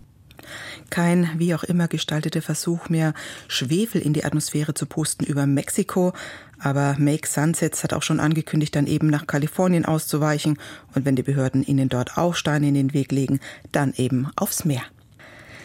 Kein 0.90 1.30
wie 1.36 1.54
auch 1.54 1.64
immer 1.64 1.88
gestalteter 1.88 2.42
Versuch 2.42 2.88
mehr, 2.88 3.14
Schwefel 3.48 4.00
in 4.00 4.12
die 4.12 4.24
Atmosphäre 4.24 4.74
zu 4.74 4.86
pusten 4.86 5.26
über 5.26 5.46
Mexiko. 5.46 6.12
Aber 6.58 6.96
Make 6.98 7.26
Sunsets 7.26 7.82
hat 7.82 7.94
auch 7.94 8.02
schon 8.02 8.20
angekündigt, 8.20 8.76
dann 8.76 8.86
eben 8.86 9.08
nach 9.08 9.26
Kalifornien 9.26 9.84
auszuweichen. 9.84 10.58
Und 10.94 11.04
wenn 11.04 11.16
die 11.16 11.22
Behörden 11.22 11.62
ihnen 11.64 11.88
dort 11.88 12.18
auch 12.18 12.34
Steine 12.34 12.68
in 12.68 12.74
den 12.74 12.92
Weg 12.92 13.12
legen, 13.12 13.40
dann 13.72 13.94
eben 13.96 14.28
aufs 14.36 14.64
Meer. 14.64 14.82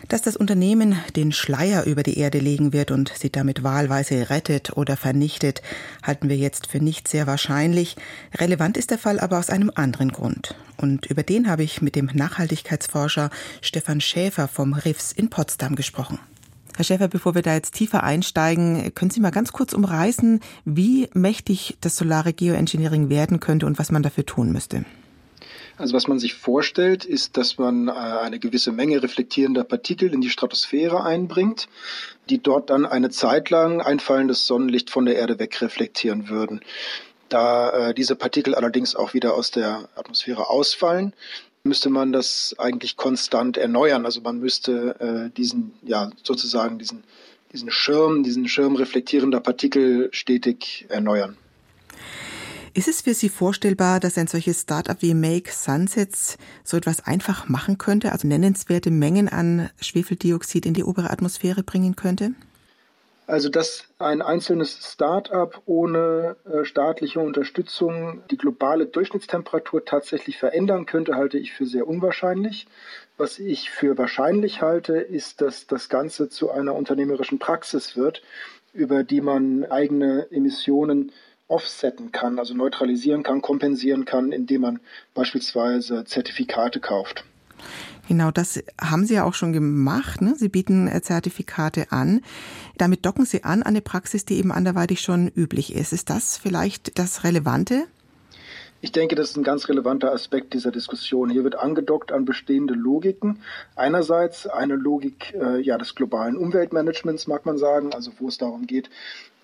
Dass 0.08 0.22
das 0.22 0.38
Unternehmen 0.38 0.98
den 1.16 1.32
Schleier 1.32 1.86
über 1.86 2.04
die 2.04 2.20
Erde 2.20 2.38
legen 2.38 2.74
wird 2.74 2.92
und 2.92 3.12
sie 3.18 3.32
damit 3.32 3.64
wahlweise 3.64 4.30
rettet 4.30 4.78
oder 4.78 4.98
vernichtet, 4.98 5.64
halten 6.04 6.30
wir 6.30 6.38
jetzt 6.38 6.68
für 6.68 6.80
nicht 6.80 7.08
sehr 7.08 7.26
wahrscheinlich. 7.26 7.96
Relevant 8.36 8.78
ist 8.78 8.92
der 8.92 9.00
Fall 9.00 9.20
aber 9.20 9.40
aus 9.40 9.50
einem 9.50 9.72
anderen 9.74 10.12
Grund. 10.12 10.54
Und 10.78 11.08
über 11.08 11.24
den 11.24 11.50
habe 11.50 11.64
ich 11.64 11.82
mit 11.82 11.96
dem 11.96 12.10
Nachhaltigkeitsforscher 12.14 13.32
Stefan 13.62 14.00
Schäfer 14.00 14.48
vom 14.48 14.74
RIFS 14.74 15.12
in 15.12 15.32
Potsdam 15.32 15.76
gesprochen. 15.76 16.20
Herr 16.76 16.86
Schäfer, 16.86 17.08
bevor 17.08 17.34
wir 17.34 17.42
da 17.42 17.56
jetzt 17.56 17.74
tiefer 17.74 18.04
einsteigen, 18.04 18.94
können 18.94 19.10
Sie 19.10 19.22
mal 19.22 19.32
ganz 19.32 19.54
kurz 19.54 19.74
umreißen, 19.74 20.42
wie 20.66 21.10
mächtig 21.14 21.78
das 21.82 21.96
solare 21.96 22.34
Geoengineering 22.34 23.10
werden 23.10 23.40
könnte 23.40 23.66
und 23.66 23.80
was 23.80 23.92
man 23.92 24.04
dafür 24.04 24.26
tun 24.26 24.52
müsste? 24.52 24.86
Also 25.78 25.94
was 25.94 26.08
man 26.08 26.20
sich 26.20 26.36
vorstellt, 26.36 27.04
ist, 27.04 27.36
dass 27.36 27.58
man 27.58 27.90
äh, 27.90 27.92
eine 27.92 28.40
gewisse 28.40 28.72
Menge 28.72 29.04
reflektierender 29.04 29.66
Partikel 29.66 30.14
in 30.14 30.22
die 30.22 30.30
Stratosphäre 30.30 31.04
einbringt, 31.04 31.68
die 32.30 32.42
dort 32.42 32.70
dann 32.70 32.86
eine 32.86 33.10
Zeit 33.10 33.50
lang 33.50 33.82
einfallendes 33.82 34.48
Sonnenlicht 34.48 34.90
von 34.90 35.06
der 35.06 35.18
Erde 35.18 35.38
wegreflektieren 35.38 36.30
würden. 36.30 36.62
Da 37.28 37.90
äh, 37.90 37.94
diese 37.94 38.16
Partikel 38.16 38.56
allerdings 38.56 38.96
auch 38.96 39.14
wieder 39.14 39.34
aus 39.34 39.52
der 39.52 39.90
Atmosphäre 39.96 40.50
ausfallen, 40.50 41.14
müsste 41.64 41.90
man 41.90 42.14
das 42.14 42.56
eigentlich 42.58 42.96
konstant 42.96 43.58
erneuern. 43.58 44.06
Also 44.06 44.22
man 44.22 44.40
müsste 44.40 44.96
äh, 45.00 45.36
diesen, 45.36 45.74
ja, 45.82 46.12
sozusagen 46.24 46.78
diesen, 46.80 47.04
diesen 47.52 47.72
Schirm, 47.72 48.24
diesen 48.24 48.48
Schirm 48.48 48.76
reflektierender 48.76 49.42
Partikel 49.42 50.10
stetig 50.14 50.86
erneuern. 50.88 51.38
Ist 52.76 52.90
es 52.90 53.00
für 53.00 53.14
Sie 53.14 53.30
vorstellbar, 53.30 54.02
dass 54.02 54.18
ein 54.18 54.28
solches 54.28 54.64
Startup 54.64 55.02
wie 55.02 55.14
Make 55.14 55.50
Sunsets 55.50 56.38
so 56.66 56.76
etwas 56.76 57.08
einfach 57.08 57.48
machen 57.48 57.78
könnte, 57.78 58.12
also 58.12 58.28
nennenswerte 58.28 58.92
Mengen 58.92 59.30
an 59.30 59.70
Schwefeldioxid 59.80 60.66
in 60.66 60.74
die 60.74 60.84
obere 60.84 61.10
Atmosphäre 61.10 61.64
bringen 61.64 61.96
könnte? 61.96 62.34
Also, 63.28 63.48
dass 63.48 63.86
ein 63.98 64.22
einzelnes 64.22 64.92
Start-up 64.92 65.62
ohne 65.66 66.36
äh, 66.44 66.66
staatliche 66.66 67.22
Unterstützung 67.22 68.22
die 68.30 68.38
globale 68.38 68.88
Durchschnittstemperatur 68.88 69.86
tatsächlich 69.86 70.38
verändern 70.38 70.86
könnte, 70.86 71.16
halte 71.16 71.38
ich 71.38 71.54
für 71.54 71.66
sehr 71.66 71.88
unwahrscheinlich. 71.88 72.68
Was 73.16 73.40
ich 73.40 73.70
für 73.70 73.98
wahrscheinlich 73.98 74.62
halte, 74.62 74.98
ist, 74.98 75.40
dass 75.40 75.66
das 75.66 75.88
Ganze 75.88 76.28
zu 76.28 76.52
einer 76.52 76.76
unternehmerischen 76.76 77.40
Praxis 77.40 77.96
wird, 77.96 78.22
über 78.74 79.06
die 79.06 79.22
man 79.22 79.64
eigene 79.64 80.28
Emissionen 80.30 81.14
offsetten 81.48 82.12
kann, 82.12 82.40
also 82.40 82.54
neutralisieren 82.54 83.24
kann, 83.24 83.42
kompensieren 83.42 84.06
kann, 84.06 84.32
indem 84.32 84.62
man 84.62 84.80
beispielsweise 85.14 86.06
Zertifikate 86.06 86.80
kauft. 86.80 87.24
Genau, 88.08 88.30
das 88.30 88.64
haben 88.80 89.06
Sie 89.06 89.16
ja 89.16 89.24
auch 89.24 89.34
schon 89.34 89.52
gemacht. 89.52 90.22
Ne? 90.22 90.36
Sie 90.36 90.50
bieten 90.50 90.88
äh, 90.88 91.02
Zertifikate 91.02 91.92
an. 91.92 92.22
Damit 92.78 93.06
docken 93.06 93.26
Sie 93.26 93.44
an 93.44 93.56
an 93.56 93.64
eine 93.64 93.82
Praxis, 93.82 94.26
die 94.26 94.38
eben 94.38 94.52
anderweitig 94.52 95.02
schon 95.02 95.30
üblich 95.30 95.74
ist. 95.74 95.94
Ist 95.94 96.10
das 96.10 96.38
vielleicht 96.38 97.00
das 97.00 97.24
Relevante? 97.24 97.86
Ich 98.82 98.92
denke, 98.92 99.16
das 99.16 99.32
ist 99.32 99.38
ein 99.38 99.44
ganz 99.44 99.68
relevanter 99.70 100.12
Aspekt 100.12 100.54
dieser 100.54 100.72
Diskussion. 100.72 101.30
Hier 101.30 101.44
wird 101.44 101.56
angedockt 101.56 102.12
an 102.12 102.26
bestehende 102.26 102.74
Logiken. 102.74 103.40
Einerseits 103.76 104.46
eine 104.46 104.76
Logik 104.76 105.34
äh, 105.34 105.60
ja, 105.62 105.78
des 105.78 105.96
globalen 105.96 106.38
Umweltmanagements, 106.38 107.28
mag 107.28 107.46
man 107.46 107.58
sagen, 107.58 107.94
also 107.94 108.12
wo 108.20 108.28
es 108.28 108.38
darum 108.38 108.68
geht, 108.68 108.90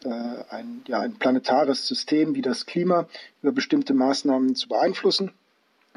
ein, 0.10 0.84
ja, 0.88 1.00
ein 1.00 1.15
planetares 1.15 1.88
System 1.88 2.36
wie 2.36 2.41
das 2.41 2.65
Klima 2.65 3.08
über 3.41 3.51
bestimmte 3.51 3.93
Maßnahmen 3.93 4.55
zu 4.55 4.67
beeinflussen. 4.67 5.31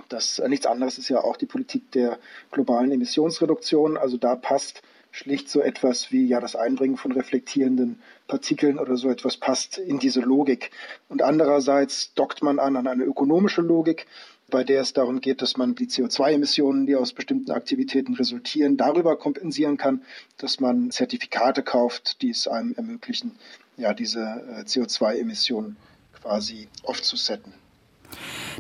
Das 0.09 0.39
äh, 0.39 0.49
nichts 0.49 0.67
anderes 0.67 0.99
ist 0.99 1.09
ja 1.09 1.23
auch 1.23 1.37
die 1.37 1.47
Politik 1.47 1.91
der 1.93 2.19
globalen 2.51 2.93
Emissionsreduktion. 2.93 3.97
Also 3.97 4.17
da 4.17 4.37
passt 4.37 4.83
schlicht 5.11 5.49
so 5.49 5.61
etwas 5.61 6.11
wie 6.11 6.27
ja 6.27 6.41
das 6.41 6.57
Einbringen 6.57 6.97
von 6.97 7.13
reflektierenden 7.13 8.03
Partikeln 8.27 8.81
oder 8.81 8.97
so 8.97 9.09
etwas 9.11 9.37
passt 9.37 9.79
in 9.79 10.01
diese 10.01 10.21
Logik. 10.21 10.73
Und 11.09 11.23
andererseits 11.23 12.13
dockt 12.15 12.43
man 12.43 12.59
an 12.59 12.77
an 12.77 12.89
eine 12.89 13.05
ökonomische 13.05 13.61
Logik, 13.61 14.07
bei 14.51 14.65
der 14.65 14.83
es 14.83 14.93
darum 14.93 15.21
geht, 15.21 15.41
dass 15.41 15.57
man 15.57 15.75
die 15.75 15.87
CO2-Emissionen, 15.87 16.87
die 16.87 16.97
aus 16.97 17.13
bestimmten 17.13 17.53
Aktivitäten 17.53 18.15
resultieren, 18.15 18.77
darüber 18.77 19.17
kompensieren 19.17 19.77
kann, 19.77 20.03
dass 20.37 20.61
man 20.61 20.91
Zertifikate 20.91 21.63
kauft, 21.63 22.21
die 22.21 22.31
es 22.31 22.49
einem 22.49 22.75
ermöglichen, 22.75 23.33
ja, 23.77 23.95
diese 23.95 24.21
äh, 24.21 24.63
CO2-Emissionen 24.63 25.77
quasi 26.21 26.69
aufzusetzen. 26.85 27.53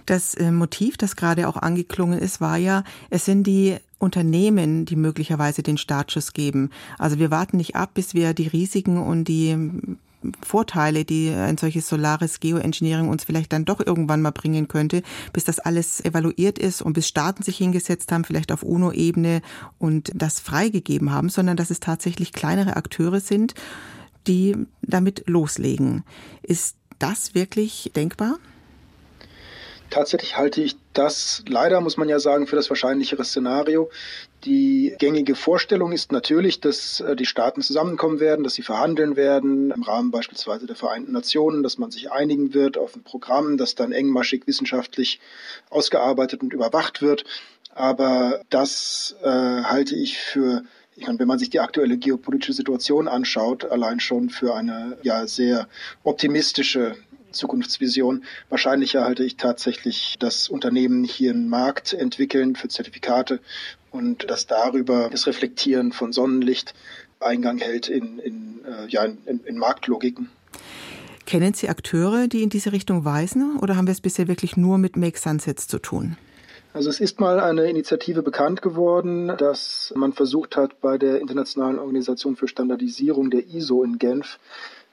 Das 0.07 0.35
äh, 0.35 0.51
Motiv, 0.51 0.97
das 0.97 1.17
gerade 1.17 1.49
auch 1.49 1.57
angeklungen 1.57 2.19
ist, 2.19 2.41
war 2.41 2.57
ja, 2.57 2.85
es 3.11 3.25
sind 3.25 3.47
die 3.47 3.77
Unternehmen, 3.99 4.85
die 4.85 4.97
möglicherweise 4.97 5.63
den 5.63 5.79
Startschuss 5.79 6.33
geben. 6.33 6.71
Also 6.99 7.19
wir 7.19 7.31
warten 7.31 7.57
nicht 7.57 7.77
ab, 7.77 7.91
bis 7.95 8.15
wir 8.15 8.35
die 8.35 8.49
Risiken 8.49 8.99
und 8.99 9.25
die 9.25 9.57
Vorteile, 10.43 11.05
die 11.05 11.31
ein 11.31 11.59
solches 11.59 11.89
solares 11.89 12.41
Geoengineering 12.41 13.09
uns 13.09 13.25
vielleicht 13.25 13.53
dann 13.53 13.65
doch 13.65 13.81
irgendwann 13.85 14.23
mal 14.23 14.33
bringen 14.33 14.69
könnte, 14.69 15.03
bis 15.33 15.45
das 15.45 15.59
alles 15.59 16.03
evaluiert 16.05 16.59
ist 16.59 16.83
und 16.83 16.95
bis 16.95 17.09
Staaten 17.09 17.43
sich 17.43 17.59
hingesetzt 17.59 18.11
haben, 18.11 18.25
vielleicht 18.25 18.53
auf 18.53 18.63
UNO-Ebene 18.63 19.43
und 19.79 20.11
das 20.15 20.41
freigegeben 20.41 21.13
haben, 21.13 21.29
sondern 21.29 21.57
dass 21.57 21.71
es 21.71 21.81
tatsächlich 21.81 22.33
kleinere 22.33 22.77
Akteure 22.77 23.21
sind, 23.21 23.55
die 24.27 24.67
damit 24.83 25.25
loslegen. 25.27 26.05
Ist 26.43 26.77
das 26.99 27.35
wirklich 27.35 27.91
denkbar? 27.95 28.39
Tatsächlich 29.91 30.37
halte 30.37 30.61
ich 30.61 30.77
das 30.93 31.45
leider, 31.49 31.81
muss 31.81 31.97
man 31.97 32.09
ja 32.09 32.19
sagen, 32.19 32.47
für 32.47 32.57
das 32.57 32.69
wahrscheinlichere 32.69 33.25
Szenario. 33.25 33.91
Die 34.45 34.95
gängige 34.99 35.35
Vorstellung 35.35 35.93
ist 35.93 36.11
natürlich, 36.11 36.61
dass 36.61 37.01
äh, 37.01 37.15
die 37.15 37.27
Staaten 37.27 37.63
zusammenkommen 37.63 38.19
werden, 38.19 38.43
dass 38.43 38.55
sie 38.55 38.63
verhandeln 38.63 39.15
werden, 39.17 39.71
im 39.71 39.83
Rahmen 39.83 40.11
beispielsweise 40.11 40.67
der 40.67 40.77
Vereinten 40.77 41.13
Nationen, 41.13 41.63
dass 41.63 41.79
man 41.79 41.91
sich 41.91 42.11
einigen 42.11 42.55
wird 42.55 42.77
auf 42.77 42.97
ein 42.97 43.05
Programm, 43.05 43.57
das 43.57 43.75
dann 43.75 43.93
engmaschig 43.93 44.47
wissenschaftlich 44.47 45.21
ausgearbeitet 45.71 46.43
und 46.43 46.53
überwacht 46.53 47.01
wird. 47.01 47.25
Aber 47.75 48.41
das 48.51 49.17
äh, 49.23 49.29
halte 49.29 49.97
ich 49.97 50.19
für 50.19 50.63
ich 50.97 51.07
meine, 51.07 51.19
wenn 51.19 51.29
man 51.29 51.39
sich 51.39 51.51
die 51.51 51.61
aktuelle 51.61 51.97
geopolitische 51.97 52.53
Situation 52.53 53.09
anschaut, 53.09 53.65
allein 53.65 54.01
schon 54.01 54.31
für 54.31 54.55
eine 54.55 54.97
ja 55.03 55.27
sehr 55.27 55.69
optimistische 56.05 56.97
Zukunftsvision. 57.33 58.25
Wahrscheinlicher 58.49 59.05
halte 59.05 59.25
ich 59.25 59.37
tatsächlich, 59.37 60.17
dass 60.21 60.49
Unternehmen 60.49 61.05
hier 61.05 61.33
einen 61.33 61.49
Markt 61.49 61.93
entwickeln 61.93 62.55
für 62.55 62.69
Zertifikate 62.69 63.41
und 63.91 64.31
dass 64.31 64.47
darüber 64.47 65.09
das 65.11 65.27
Reflektieren 65.27 65.93
von 65.93 66.13
Sonnenlicht 66.13 66.75
Eingang 67.21 67.59
hält 67.59 67.89
in, 67.89 68.19
in, 68.19 68.61
äh, 68.65 68.87
ja, 68.89 69.05
in, 69.05 69.41
in 69.45 69.59
Marktlogiken. 69.59 70.29
Kennen 71.27 71.55
Sie 71.55 71.69
Akteure, 71.69 72.29
die 72.29 72.43
in 72.43 72.51
diese 72.51 72.73
Richtung 72.73 73.05
weisen, 73.05 73.59
oder 73.59 73.77
haben 73.77 73.87
wir 73.87 73.93
es 73.93 74.03
bisher 74.03 74.29
wirklich 74.29 74.57
nur 74.57 74.77
mit 74.79 74.97
Make 74.97 75.19
Sunsets 75.19 75.67
zu 75.67 75.79
tun? 75.79 76.17
Also 76.75 76.91
es 76.91 76.99
ist 76.99 77.21
mal 77.21 77.39
eine 77.39 77.71
Initiative 77.71 78.25
bekannt 78.25 78.61
geworden, 78.61 79.29
dass 79.39 79.93
man 79.95 80.13
versucht 80.13 80.57
hat, 80.57 80.81
bei 80.81 80.99
der 80.99 81.21
Internationalen 81.21 81.79
Organisation 81.79 82.35
für 82.35 82.49
Standardisierung 82.49 83.31
der 83.31 83.47
ISO 83.47 83.85
in 83.85 83.99
Genf 83.99 84.41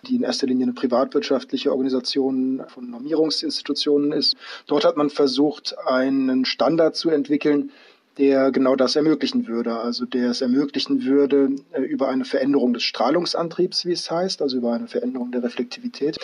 die 0.07 0.15
in 0.15 0.23
erster 0.23 0.47
Linie 0.47 0.63
eine 0.63 0.73
privatwirtschaftliche 0.73 1.71
Organisation 1.71 2.63
von 2.67 2.89
Normierungsinstitutionen 2.89 4.11
ist. 4.11 4.35
Dort 4.67 4.85
hat 4.85 4.97
man 4.97 5.09
versucht, 5.09 5.75
einen 5.85 6.45
Standard 6.45 6.95
zu 6.95 7.09
entwickeln, 7.09 7.71
der 8.17 8.51
genau 8.51 8.75
das 8.75 8.95
ermöglichen 8.95 9.47
würde. 9.47 9.77
Also 9.77 10.05
der 10.05 10.29
es 10.29 10.41
ermöglichen 10.41 11.03
würde, 11.05 11.49
äh, 11.71 11.81
über 11.81 12.09
eine 12.09 12.25
Veränderung 12.25 12.73
des 12.73 12.83
Strahlungsantriebs, 12.83 13.85
wie 13.85 13.93
es 13.93 14.09
heißt, 14.09 14.41
also 14.41 14.57
über 14.57 14.73
eine 14.73 14.87
Veränderung 14.87 15.31
der 15.31 15.43
Reflektivität, 15.43 16.17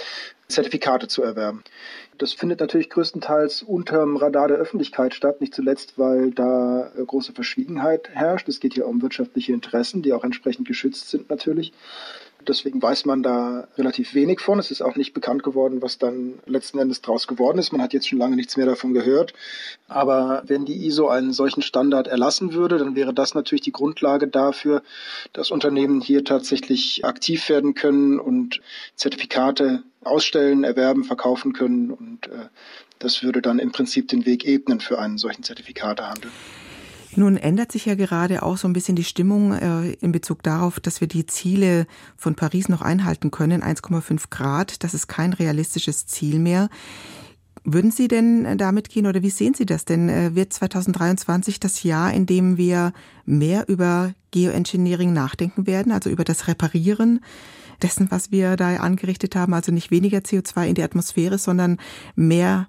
Zertifikate 0.47 1.07
zu 1.07 1.23
erwerben. 1.23 1.63
Das 2.17 2.33
findet 2.33 2.59
natürlich 2.59 2.89
größtenteils 2.89 3.61
unterm 3.63 4.17
Radar 4.17 4.47
der 4.47 4.57
Öffentlichkeit 4.57 5.13
statt, 5.13 5.39
nicht 5.39 5.53
zuletzt, 5.53 5.97
weil 5.97 6.31
da 6.31 6.91
äh, 6.97 7.05
große 7.05 7.33
Verschwiegenheit 7.33 8.09
herrscht. 8.09 8.49
Es 8.49 8.59
geht 8.59 8.73
hier 8.73 8.87
um 8.87 9.01
wirtschaftliche 9.01 9.53
Interessen, 9.53 10.01
die 10.01 10.13
auch 10.13 10.23
entsprechend 10.23 10.67
geschützt 10.67 11.09
sind 11.09 11.29
natürlich. 11.29 11.73
Deswegen 12.47 12.81
weiß 12.81 13.05
man 13.05 13.23
da 13.23 13.67
relativ 13.77 14.13
wenig 14.13 14.39
von. 14.39 14.59
Es 14.59 14.71
ist 14.71 14.81
auch 14.81 14.95
nicht 14.95 15.13
bekannt 15.13 15.43
geworden, 15.43 15.81
was 15.81 15.97
dann 15.97 16.39
letzten 16.45 16.79
Endes 16.79 17.01
draus 17.01 17.27
geworden 17.27 17.57
ist. 17.57 17.71
Man 17.71 17.81
hat 17.81 17.93
jetzt 17.93 18.07
schon 18.07 18.19
lange 18.19 18.35
nichts 18.35 18.57
mehr 18.57 18.65
davon 18.65 18.93
gehört. 18.93 19.33
Aber 19.87 20.43
wenn 20.45 20.65
die 20.65 20.85
ISO 20.85 21.07
einen 21.09 21.33
solchen 21.33 21.61
Standard 21.61 22.07
erlassen 22.07 22.53
würde, 22.53 22.77
dann 22.77 22.95
wäre 22.95 23.13
das 23.13 23.33
natürlich 23.33 23.61
die 23.61 23.71
Grundlage 23.71 24.27
dafür, 24.27 24.81
dass 25.33 25.51
Unternehmen 25.51 26.01
hier 26.01 26.23
tatsächlich 26.23 27.05
aktiv 27.05 27.49
werden 27.49 27.73
können 27.73 28.19
und 28.19 28.61
Zertifikate 28.95 29.83
ausstellen, 30.03 30.63
erwerben, 30.63 31.03
verkaufen 31.03 31.53
können. 31.53 31.91
Und 31.91 32.27
äh, 32.27 32.47
das 32.99 33.23
würde 33.23 33.41
dann 33.41 33.59
im 33.59 33.71
Prinzip 33.71 34.07
den 34.07 34.25
Weg 34.25 34.45
ebnen 34.45 34.79
für 34.79 34.99
einen 34.99 35.17
solchen 35.17 35.43
Zertifikatehandel. 35.43 36.31
Nun 37.15 37.37
ändert 37.37 37.71
sich 37.71 37.85
ja 37.85 37.95
gerade 37.95 38.43
auch 38.43 38.57
so 38.57 38.67
ein 38.67 38.73
bisschen 38.73 38.95
die 38.95 39.03
Stimmung 39.03 39.53
äh, 39.53 39.91
in 39.93 40.11
Bezug 40.11 40.43
darauf, 40.43 40.79
dass 40.79 41.01
wir 41.01 41.07
die 41.07 41.25
Ziele 41.25 41.87
von 42.15 42.35
Paris 42.35 42.69
noch 42.69 42.81
einhalten 42.81 43.31
können. 43.31 43.63
1,5 43.63 44.25
Grad, 44.29 44.83
das 44.83 44.93
ist 44.93 45.07
kein 45.07 45.33
realistisches 45.33 46.05
Ziel 46.05 46.39
mehr. 46.39 46.69
Würden 47.63 47.91
Sie 47.91 48.07
denn 48.07 48.57
damit 48.57 48.89
gehen 48.89 49.07
oder 49.07 49.21
wie 49.21 49.29
sehen 49.29 49.53
Sie 49.53 49.65
das 49.65 49.85
denn? 49.85 50.09
Äh, 50.09 50.35
wird 50.35 50.53
2023 50.53 51.59
das 51.59 51.83
Jahr, 51.83 52.13
in 52.13 52.25
dem 52.25 52.57
wir 52.57 52.93
mehr 53.25 53.67
über 53.67 54.13
Geoengineering 54.31 55.11
nachdenken 55.13 55.67
werden, 55.67 55.91
also 55.91 56.09
über 56.09 56.23
das 56.23 56.47
Reparieren 56.47 57.19
dessen, 57.81 58.09
was 58.09 58.31
wir 58.31 58.55
da 58.55 58.77
angerichtet 58.77 59.35
haben, 59.35 59.53
also 59.53 59.71
nicht 59.71 59.91
weniger 59.91 60.19
CO2 60.19 60.67
in 60.67 60.75
die 60.75 60.83
Atmosphäre, 60.83 61.37
sondern 61.37 61.77
mehr 62.15 62.67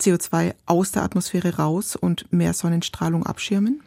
CO2 0.00 0.54
aus 0.66 0.92
der 0.92 1.02
Atmosphäre 1.02 1.56
raus 1.56 1.96
und 1.96 2.32
mehr 2.32 2.54
Sonnenstrahlung 2.54 3.26
abschirmen? 3.26 3.82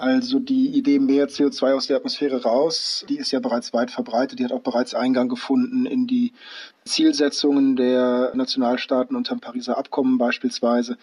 Also 0.00 0.38
die 0.38 0.68
Idee 0.68 0.98
mehr 0.98 1.28
CO2 1.28 1.74
aus 1.74 1.86
der 1.86 1.98
Atmosphäre 1.98 2.42
raus, 2.42 3.04
die 3.10 3.18
ist 3.18 3.32
ja 3.32 3.38
bereits 3.38 3.74
weit 3.74 3.90
verbreitet. 3.90 4.38
Die 4.38 4.44
hat 4.44 4.52
auch 4.52 4.62
bereits 4.62 4.94
Eingang 4.94 5.28
gefunden 5.28 5.84
in 5.84 6.06
die 6.06 6.32
Zielsetzungen 6.86 7.76
der 7.76 8.32
Nationalstaaten 8.34 9.14
unter 9.14 9.34
dem 9.34 9.40
Pariser 9.40 9.76
Abkommen 9.76 10.16
beispielsweise. 10.16 10.96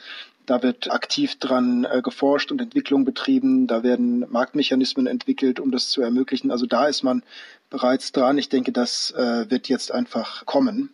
Da 0.47 0.63
wird 0.63 0.89
aktiv 0.89 1.35
dran 1.35 1.83
äh, 1.83 2.01
geforscht 2.01 2.51
und 2.51 2.59
Entwicklung 2.59 3.05
betrieben. 3.05 3.67
Da 3.67 3.83
werden 3.83 4.25
Marktmechanismen 4.31 5.05
entwickelt, 5.05 5.59
um 5.59 5.69
das 5.69 5.89
zu 5.89 6.01
ermöglichen. 6.01 6.49
Also 6.49 6.65
da 6.65 6.87
ist 6.87 7.03
man 7.03 7.21
bereits 7.69 8.13
dran. 8.13 8.39
Ich 8.39 8.49
denke, 8.49 8.71
das 8.71 9.11
äh, 9.11 9.45
wird 9.51 9.69
jetzt 9.69 9.91
einfach 9.91 10.47
kommen. 10.47 10.89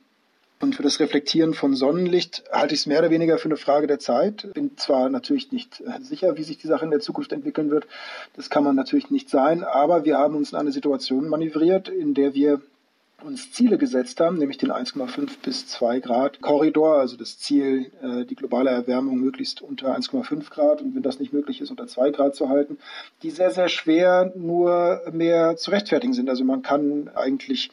Und 0.63 0.75
für 0.75 0.83
das 0.83 1.01
Reflektieren 1.01 1.53
von 1.53 1.75
Sonnenlicht 1.75 2.45
halte 2.49 2.73
ich 2.73 2.79
es 2.79 2.85
mehr 2.85 2.99
oder 2.99 3.09
weniger 3.09 3.37
für 3.37 3.49
eine 3.49 3.57
Frage 3.57 3.85
der 3.85 3.99
Zeit. 3.99 4.47
Bin 4.53 4.77
zwar 4.77 5.09
natürlich 5.09 5.51
nicht 5.51 5.81
äh, 5.81 5.99
sicher, 6.01 6.37
wie 6.37 6.43
sich 6.43 6.57
die 6.57 6.67
Sache 6.67 6.85
in 6.85 6.91
der 6.91 7.01
Zukunft 7.01 7.33
entwickeln 7.33 7.69
wird. 7.69 7.85
Das 8.37 8.49
kann 8.49 8.63
man 8.63 8.73
natürlich 8.73 9.11
nicht 9.11 9.29
sein. 9.29 9.65
Aber 9.65 10.05
wir 10.05 10.17
haben 10.17 10.37
uns 10.37 10.53
in 10.53 10.57
eine 10.57 10.71
Situation 10.71 11.27
manövriert, 11.27 11.89
in 11.89 12.13
der 12.13 12.33
wir 12.33 12.61
uns 13.25 13.51
Ziele 13.51 13.77
gesetzt 13.77 14.21
haben, 14.21 14.37
nämlich 14.37 14.57
den 14.57 14.71
1,5 14.71 15.31
bis 15.43 15.67
2 15.67 15.99
Grad 15.99 16.39
Korridor, 16.39 16.97
also 16.97 17.17
das 17.17 17.39
Ziel, 17.39 17.91
äh, 18.01 18.23
die 18.23 18.35
globale 18.35 18.69
Erwärmung 18.69 19.17
möglichst 19.17 19.61
unter 19.61 19.93
1,5 19.93 20.49
Grad 20.49 20.81
und 20.81 20.95
wenn 20.95 21.03
das 21.03 21.19
nicht 21.19 21.33
möglich 21.33 21.59
ist, 21.59 21.71
unter 21.71 21.87
2 21.87 22.11
Grad 22.11 22.35
zu 22.35 22.47
halten, 22.47 22.77
die 23.21 23.31
sehr, 23.31 23.51
sehr 23.51 23.67
schwer 23.67 24.31
nur 24.37 25.01
mehr 25.11 25.57
zu 25.57 25.71
rechtfertigen 25.71 26.13
sind. 26.13 26.29
Also 26.29 26.45
man 26.45 26.61
kann 26.61 27.09
eigentlich 27.15 27.69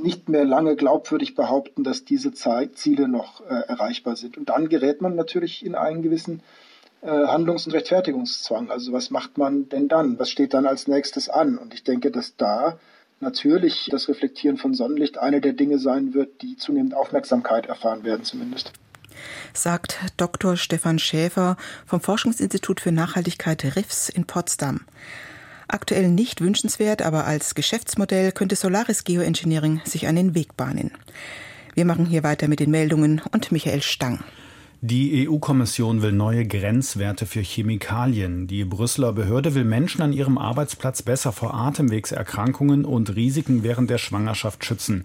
nicht 0.00 0.28
mehr 0.28 0.44
lange 0.44 0.76
glaubwürdig 0.76 1.34
behaupten, 1.34 1.84
dass 1.84 2.04
diese 2.04 2.32
Ziele 2.32 3.08
noch 3.08 3.40
äh, 3.42 3.54
erreichbar 3.68 4.16
sind. 4.16 4.36
Und 4.36 4.48
dann 4.48 4.68
gerät 4.68 5.00
man 5.00 5.14
natürlich 5.14 5.64
in 5.64 5.74
einen 5.74 6.02
gewissen 6.02 6.42
äh, 7.02 7.08
Handlungs- 7.08 7.66
und 7.66 7.72
Rechtfertigungszwang. 7.72 8.70
Also 8.70 8.92
was 8.92 9.10
macht 9.10 9.38
man 9.38 9.68
denn 9.68 9.88
dann? 9.88 10.18
Was 10.18 10.30
steht 10.30 10.54
dann 10.54 10.66
als 10.66 10.88
nächstes 10.88 11.28
an? 11.28 11.58
Und 11.58 11.74
ich 11.74 11.84
denke, 11.84 12.10
dass 12.10 12.36
da 12.36 12.78
natürlich 13.20 13.88
das 13.90 14.08
Reflektieren 14.08 14.58
von 14.58 14.74
Sonnenlicht 14.74 15.18
eine 15.18 15.40
der 15.40 15.52
Dinge 15.52 15.78
sein 15.78 16.14
wird, 16.14 16.42
die 16.42 16.56
zunehmend 16.56 16.94
Aufmerksamkeit 16.94 17.66
erfahren 17.66 18.04
werden 18.04 18.24
zumindest 18.24 18.72
sagt 19.54 19.98
Dr. 20.16 20.56
Stefan 20.56 20.98
Schäfer 20.98 21.56
vom 21.86 22.00
Forschungsinstitut 22.00 22.80
für 22.80 22.92
Nachhaltigkeit 22.92 23.64
RIFS 23.76 24.08
in 24.08 24.26
Potsdam. 24.26 24.82
Aktuell 25.68 26.08
nicht 26.08 26.40
wünschenswert, 26.40 27.02
aber 27.02 27.26
als 27.26 27.54
Geschäftsmodell 27.54 28.32
könnte 28.32 28.56
Solaris 28.56 29.04
Geoengineering 29.04 29.80
sich 29.84 30.06
einen 30.06 30.34
Weg 30.34 30.56
bahnen. 30.56 30.92
Wir 31.74 31.84
machen 31.84 32.06
hier 32.06 32.22
weiter 32.22 32.48
mit 32.48 32.60
den 32.60 32.70
Meldungen 32.70 33.20
und 33.32 33.52
Michael 33.52 33.82
Stang. 33.82 34.20
Die 34.82 35.26
EU-Kommission 35.26 36.02
will 36.02 36.12
neue 36.12 36.46
Grenzwerte 36.46 37.26
für 37.26 37.40
Chemikalien. 37.40 38.46
Die 38.46 38.64
Brüsseler 38.64 39.12
Behörde 39.12 39.54
will 39.54 39.64
Menschen 39.64 40.02
an 40.02 40.12
ihrem 40.12 40.38
Arbeitsplatz 40.38 41.02
besser 41.02 41.32
vor 41.32 41.54
Atemwegserkrankungen 41.54 42.84
und 42.84 43.16
Risiken 43.16 43.62
während 43.62 43.90
der 43.90 43.98
Schwangerschaft 43.98 44.64
schützen. 44.64 45.04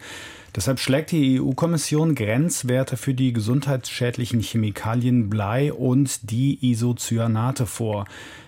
Deshalb 0.55 0.79
schlägt 0.79 1.11
die 1.11 1.39
EU-Kommission 1.39 2.15
Grenzwerte 2.15 2.97
für 2.97 3.13
die 3.13 3.31
gesundheitsschädlichen 3.31 4.41
Chemikalien 4.41 5.29
Blei 5.29 5.71
und 5.71 6.29
die 6.29 6.59
Isocyanate 6.69 7.65
vor. 7.65 8.05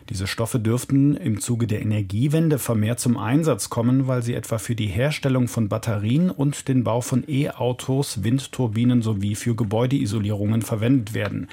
Diese 0.10 0.28
Stoffe 0.28 0.60
dürften 0.60 1.16
im 1.16 1.39
Zuge 1.39 1.66
der 1.66 1.82
Energiewende 1.82 2.60
vermehrt 2.60 3.00
zum 3.00 3.18
Einsatz 3.18 3.70
kommen, 3.70 4.08
weil 4.08 4.22
sie 4.22 4.34
etwa 4.34 4.58
für 4.58 4.76
die 4.76 4.88
Herstellung 4.88 5.48
von 5.48 5.70
Batterien 5.70 6.30
und 6.30 6.68
den 6.68 6.84
Bau 6.84 7.02
von 7.02 7.24
E-Autos, 7.28 8.24
Windturbinen 8.24 9.02
sowie 9.02 9.36
für 9.36 9.56
Gebäudeisolierungen 9.56 10.62
verwendet 10.62 11.13
werden. 11.13 11.48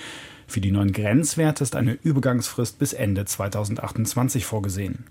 Für 0.49 0.61
die 0.61 0.73
neuen 0.73 0.93
Grenzwerte 0.93 1.63
ist 1.63 1.77
eine 1.77 1.97
Übergangsfrist 2.03 2.81
bis 2.81 2.93
Ende 2.93 3.25
2028 3.25 4.45
vorgesehen. 4.45 5.05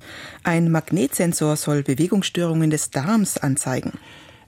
Ein 0.44 0.70
Magnetsensor 0.70 1.56
soll 1.56 1.82
Bewegungsstörungen 1.82 2.70
des 2.70 2.90
Darms 2.90 3.38
anzeigen. 3.38 3.94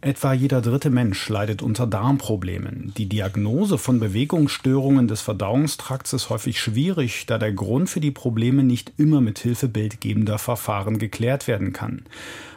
Etwa 0.03 0.33
jeder 0.33 0.61
dritte 0.61 0.89
Mensch 0.89 1.29
leidet 1.29 1.61
unter 1.61 1.85
Darmproblemen. 1.85 2.91
Die 2.97 3.05
Diagnose 3.05 3.77
von 3.77 3.99
Bewegungsstörungen 3.99 5.07
des 5.07 5.21
Verdauungstrakts 5.21 6.13
ist 6.13 6.31
häufig 6.31 6.59
schwierig, 6.59 7.27
da 7.27 7.37
der 7.37 7.51
Grund 7.51 7.87
für 7.87 7.99
die 7.99 8.09
Probleme 8.09 8.63
nicht 8.63 8.93
immer 8.97 9.21
mit 9.21 9.37
Hilfe 9.37 9.67
bildgebender 9.67 10.39
Verfahren 10.39 10.97
geklärt 10.97 11.47
werden 11.47 11.71
kann. 11.71 12.01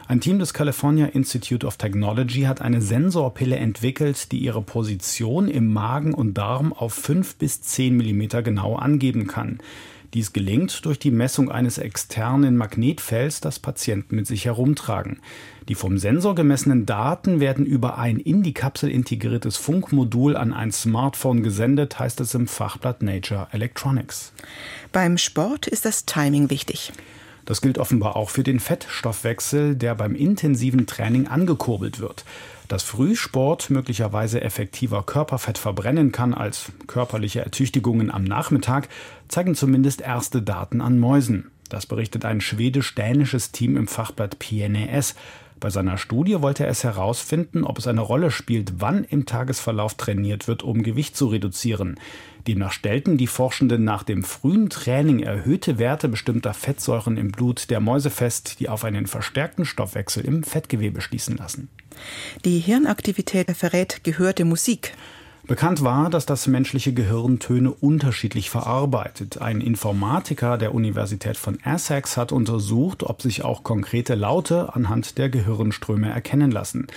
Ein 0.07 0.21
Team 0.21 0.39
des 0.39 0.55
California 0.55 1.05
Institute 1.05 1.67
of 1.67 1.77
Technology 1.77 2.41
hat 2.41 2.61
eine 2.61 2.81
Sensorpille 2.81 3.57
entwickelt, 3.57 4.31
die 4.31 4.39
ihre 4.39 4.63
Position 4.63 5.47
im 5.47 5.71
Magen 5.71 6.15
und 6.15 6.33
Darm 6.33 6.73
auf 6.73 6.95
5 6.95 7.35
bis 7.35 7.61
10 7.61 7.95
Millimeter 7.95 8.41
genau 8.41 8.75
angeben 8.75 9.27
kann. 9.27 9.59
Dies 10.15 10.31
gelingt 10.31 10.85
durch 10.85 10.97
die 10.97 11.11
Messung 11.11 11.51
eines 11.51 11.77
externen 11.77 12.55
Magnetfelds, 12.55 13.41
das 13.41 13.59
Patienten 13.59 14.15
mit 14.15 14.25
sich 14.25 14.45
herumtragen. 14.45 15.19
Die 15.67 15.75
vom 15.75 15.97
Sensor 15.97 16.35
gemessenen 16.35 16.85
Daten 16.85 17.41
werden 17.41 17.65
über 17.65 17.97
ein 17.97 18.19
in 18.19 18.41
die 18.41 18.53
Kapsel 18.53 18.89
integriertes 18.89 19.57
Funkmodul 19.57 20.37
an 20.37 20.53
ein 20.53 20.71
Smartphone 20.71 21.43
gesendet, 21.43 21.99
heißt 21.99 22.21
es 22.21 22.33
im 22.33 22.47
Fachblatt 22.47 23.01
Nature 23.01 23.49
Electronics. 23.51 24.31
Beim 24.93 25.17
Sport 25.17 25.67
ist 25.67 25.83
das 25.83 26.05
Timing 26.05 26.49
wichtig. 26.49 26.93
Das 27.43 27.59
gilt 27.59 27.77
offenbar 27.77 28.15
auch 28.15 28.29
für 28.29 28.43
den 28.43 28.61
Fettstoffwechsel, 28.61 29.75
der 29.75 29.95
beim 29.95 30.15
intensiven 30.15 30.87
Training 30.87 31.27
angekurbelt 31.27 31.99
wird. 31.99 32.23
Dass 32.67 32.83
Frühsport 32.83 33.69
möglicherweise 33.69 34.41
effektiver 34.41 35.03
Körperfett 35.03 35.57
verbrennen 35.57 36.11
kann 36.11 36.33
als 36.33 36.71
körperliche 36.87 37.41
Ertüchtigungen 37.41 38.09
am 38.09 38.23
Nachmittag, 38.23 38.89
zeigen 39.27 39.55
zumindest 39.55 40.01
erste 40.01 40.41
Daten 40.41 40.81
an 40.81 40.97
Mäusen. 40.99 41.51
Das 41.69 41.85
berichtet 41.85 42.25
ein 42.25 42.41
schwedisch-dänisches 42.41 43.51
Team 43.51 43.77
im 43.77 43.87
Fachblatt 43.87 44.39
PNAS. 44.39 45.15
Bei 45.59 45.69
seiner 45.69 45.97
Studie 45.97 46.41
wollte 46.41 46.65
er 46.65 46.69
es 46.69 46.83
herausfinden, 46.83 47.63
ob 47.63 47.77
es 47.77 47.87
eine 47.87 48.01
Rolle 48.01 48.29
spielt, 48.29 48.81
wann 48.81 49.03
im 49.03 49.25
Tagesverlauf 49.25 49.93
trainiert 49.95 50.47
wird, 50.47 50.63
um 50.63 50.83
Gewicht 50.83 51.15
zu 51.15 51.27
reduzieren. 51.27 51.99
Demnach 52.47 52.71
stellten 52.71 53.17
die 53.17 53.27
Forschenden 53.27 53.83
nach 53.83 54.03
dem 54.03 54.23
frühen 54.23 54.69
Training 54.69 55.19
erhöhte 55.19 55.79
Werte 55.79 56.09
bestimmter 56.09 56.53
Fettsäuren 56.53 57.17
im 57.17 57.31
Blut 57.31 57.69
der 57.69 57.79
Mäuse 57.79 58.09
fest, 58.09 58.59
die 58.59 58.69
auf 58.69 58.83
einen 58.83 59.07
verstärkten 59.07 59.65
Stoffwechsel 59.65 60.23
im 60.25 60.43
Fettgewebe 60.43 61.01
schließen 61.01 61.37
lassen. 61.37 61.69
Die 62.43 62.59
Hirnaktivität 62.59 63.49
verrät 63.51 64.03
gehörte 64.03 64.45
Musik. 64.45 64.93
Bekannt 65.47 65.83
war, 65.83 66.09
dass 66.09 66.25
das 66.25 66.47
menschliche 66.47 66.91
Gehirn 66.91 67.37
Töne 67.37 67.69
unterschiedlich 67.71 68.49
verarbeitet. 68.49 69.41
Ein 69.41 69.61
Informatiker 69.61 70.57
der 70.57 70.73
Universität 70.73 71.37
von 71.37 71.59
Essex 71.63 72.17
hat 72.17 72.31
untersucht, 72.31 73.03
ob 73.03 73.21
sich 73.21 73.43
auch 73.43 73.61
konkrete 73.61 74.15
Laute 74.15 74.73
anhand 74.73 75.19
der 75.19 75.29
Gehirnströme 75.29 76.09
erkennen 76.09 76.49
lassen. 76.49 76.87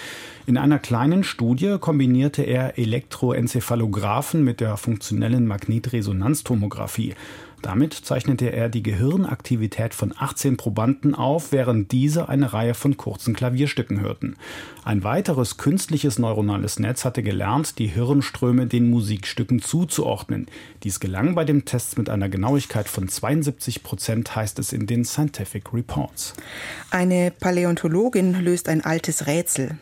In 0.49 0.57
einer 0.57 0.79
kleinen 0.79 1.25
Studie 1.25 1.77
kombinierte 1.79 2.43
er 2.43 2.79
Elektroenzephalographen 2.79 4.43
mit 4.43 4.61
der 4.61 4.79
funktionellen 4.79 5.47
Magnetresonanztomographie. 5.47 7.15
Damit 7.61 7.93
zeichnete 7.93 8.51
er 8.51 8.71
die 8.71 8.83
Gehirnaktivität 8.83 9.93
von 9.93 10.15
18 10.17 10.57
Probanden 10.57 11.15
auf, 11.15 11.53
während 11.53 11.93
diese 11.93 12.31
eine 12.31 12.55
Reihe 12.55 12.73
von 12.73 12.97
kurzen 12.97 13.35
Klavierstücken 13.35 14.01
hörten. 14.01 14.37
Ein 14.85 15.05
weiteres 15.05 15.59
künstliches 15.59 16.19
neuronales 16.19 16.79
Netz 16.79 17.05
hatte 17.05 17.23
gelernt, 17.23 17.79
die 17.79 17.89
Hirnströme 17.89 18.67
den 18.67 18.89
Musikstücken 18.89 19.61
zuzuordnen. 19.61 20.47
Dies 20.83 20.99
gelang 20.99 21.35
bei 21.35 21.45
dem 21.45 21.67
Test 21.67 21.99
mit 21.99 22.09
einer 22.09 22.31
Genauigkeit 22.31 22.89
von 22.89 23.07
72 23.07 23.83
Prozent, 23.83 24.35
heißt 24.35 24.59
es 24.61 24.73
in 24.73 24.87
den 24.87 25.05
Scientific 25.05 25.75
Reports. 25.75 26.33
Eine 26.91 27.33
Paläontologin 27.39 28.43
löst 28.43 28.71
ein 28.71 28.83
altes 28.83 29.27
Rätsel. 29.27 29.77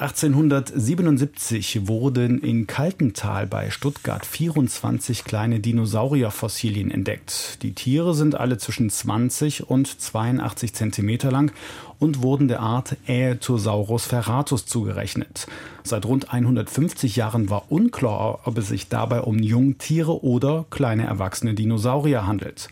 1877 0.00 1.86
wurden 1.86 2.40
in 2.40 2.66
Kaltental 2.66 3.46
bei 3.46 3.70
Stuttgart 3.70 4.24
24 4.24 5.24
kleine 5.24 5.60
Dinosaurierfossilien 5.60 6.90
entdeckt. 6.90 7.62
Die 7.62 7.74
Tiere 7.74 8.14
sind 8.14 8.34
alle 8.34 8.56
zwischen 8.56 8.88
20 8.88 9.68
und 9.68 10.00
82 10.00 10.72
Zentimeter 10.72 11.30
lang 11.30 11.52
und 12.00 12.22
wurden 12.22 12.48
der 12.48 12.58
Art 12.60 12.96
Aetosaurus 13.06 14.06
ferratus 14.06 14.66
zugerechnet. 14.66 15.46
Seit 15.84 16.04
rund 16.04 16.32
150 16.32 17.16
Jahren 17.16 17.48
war 17.48 17.70
unklar, 17.70 18.40
ob 18.44 18.58
es 18.58 18.68
sich 18.68 18.88
dabei 18.88 19.20
um 19.20 19.38
Jungtiere 19.38 20.24
oder 20.24 20.64
kleine 20.70 21.04
erwachsene 21.04 21.54
Dinosaurier 21.54 22.26
handelt. 22.26 22.68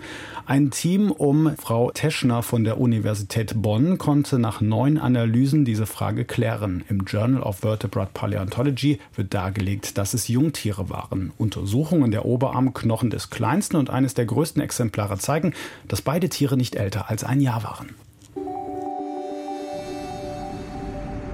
Ein 0.46 0.70
Team 0.70 1.10
um 1.10 1.54
Frau 1.58 1.90
Teschner 1.90 2.42
von 2.42 2.64
der 2.64 2.80
Universität 2.80 3.60
Bonn 3.60 3.98
konnte 3.98 4.38
nach 4.38 4.60
neun 4.60 4.98
Analysen 4.98 5.64
diese 5.64 5.86
Frage 5.86 6.24
klären. 6.24 6.84
Im 6.88 7.04
Journal 7.04 7.42
of 7.42 7.58
Vertebrate 7.58 8.10
Paleontology 8.14 8.98
wird 9.14 9.34
dargelegt, 9.34 9.98
dass 9.98 10.14
es 10.14 10.28
Jungtiere 10.28 10.88
waren. 10.88 11.32
Untersuchungen 11.36 12.10
der 12.10 12.24
Oberarmknochen 12.24 13.10
des 13.10 13.30
kleinsten 13.30 13.76
und 13.76 13.90
eines 13.90 14.14
der 14.14 14.24
größten 14.24 14.62
Exemplare 14.62 15.18
zeigen, 15.18 15.52
dass 15.86 16.00
beide 16.00 16.30
Tiere 16.30 16.56
nicht 16.56 16.76
älter 16.76 17.10
als 17.10 17.24
ein 17.24 17.40
Jahr 17.40 17.62
waren. 17.62 17.90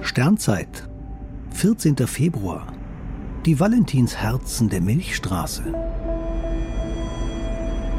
Sternzeit, 0.05 0.87
14. 1.55 1.97
Februar. 2.05 2.67
Die 3.47 3.59
Valentinsherzen 3.59 4.69
der 4.69 4.79
Milchstraße. 4.79 5.63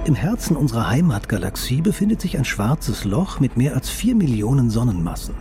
Im 0.04 0.14
Herzen 0.14 0.56
unserer 0.56 0.88
Heimatgalaxie 0.88 1.82
befindet 1.82 2.20
sich 2.20 2.38
ein 2.38 2.44
schwarzes 2.44 3.04
Loch 3.04 3.40
mit 3.40 3.56
mehr 3.56 3.74
als 3.74 3.90
vier 3.90 4.14
Millionen 4.14 4.70
Sonnenmassen. 4.70 5.34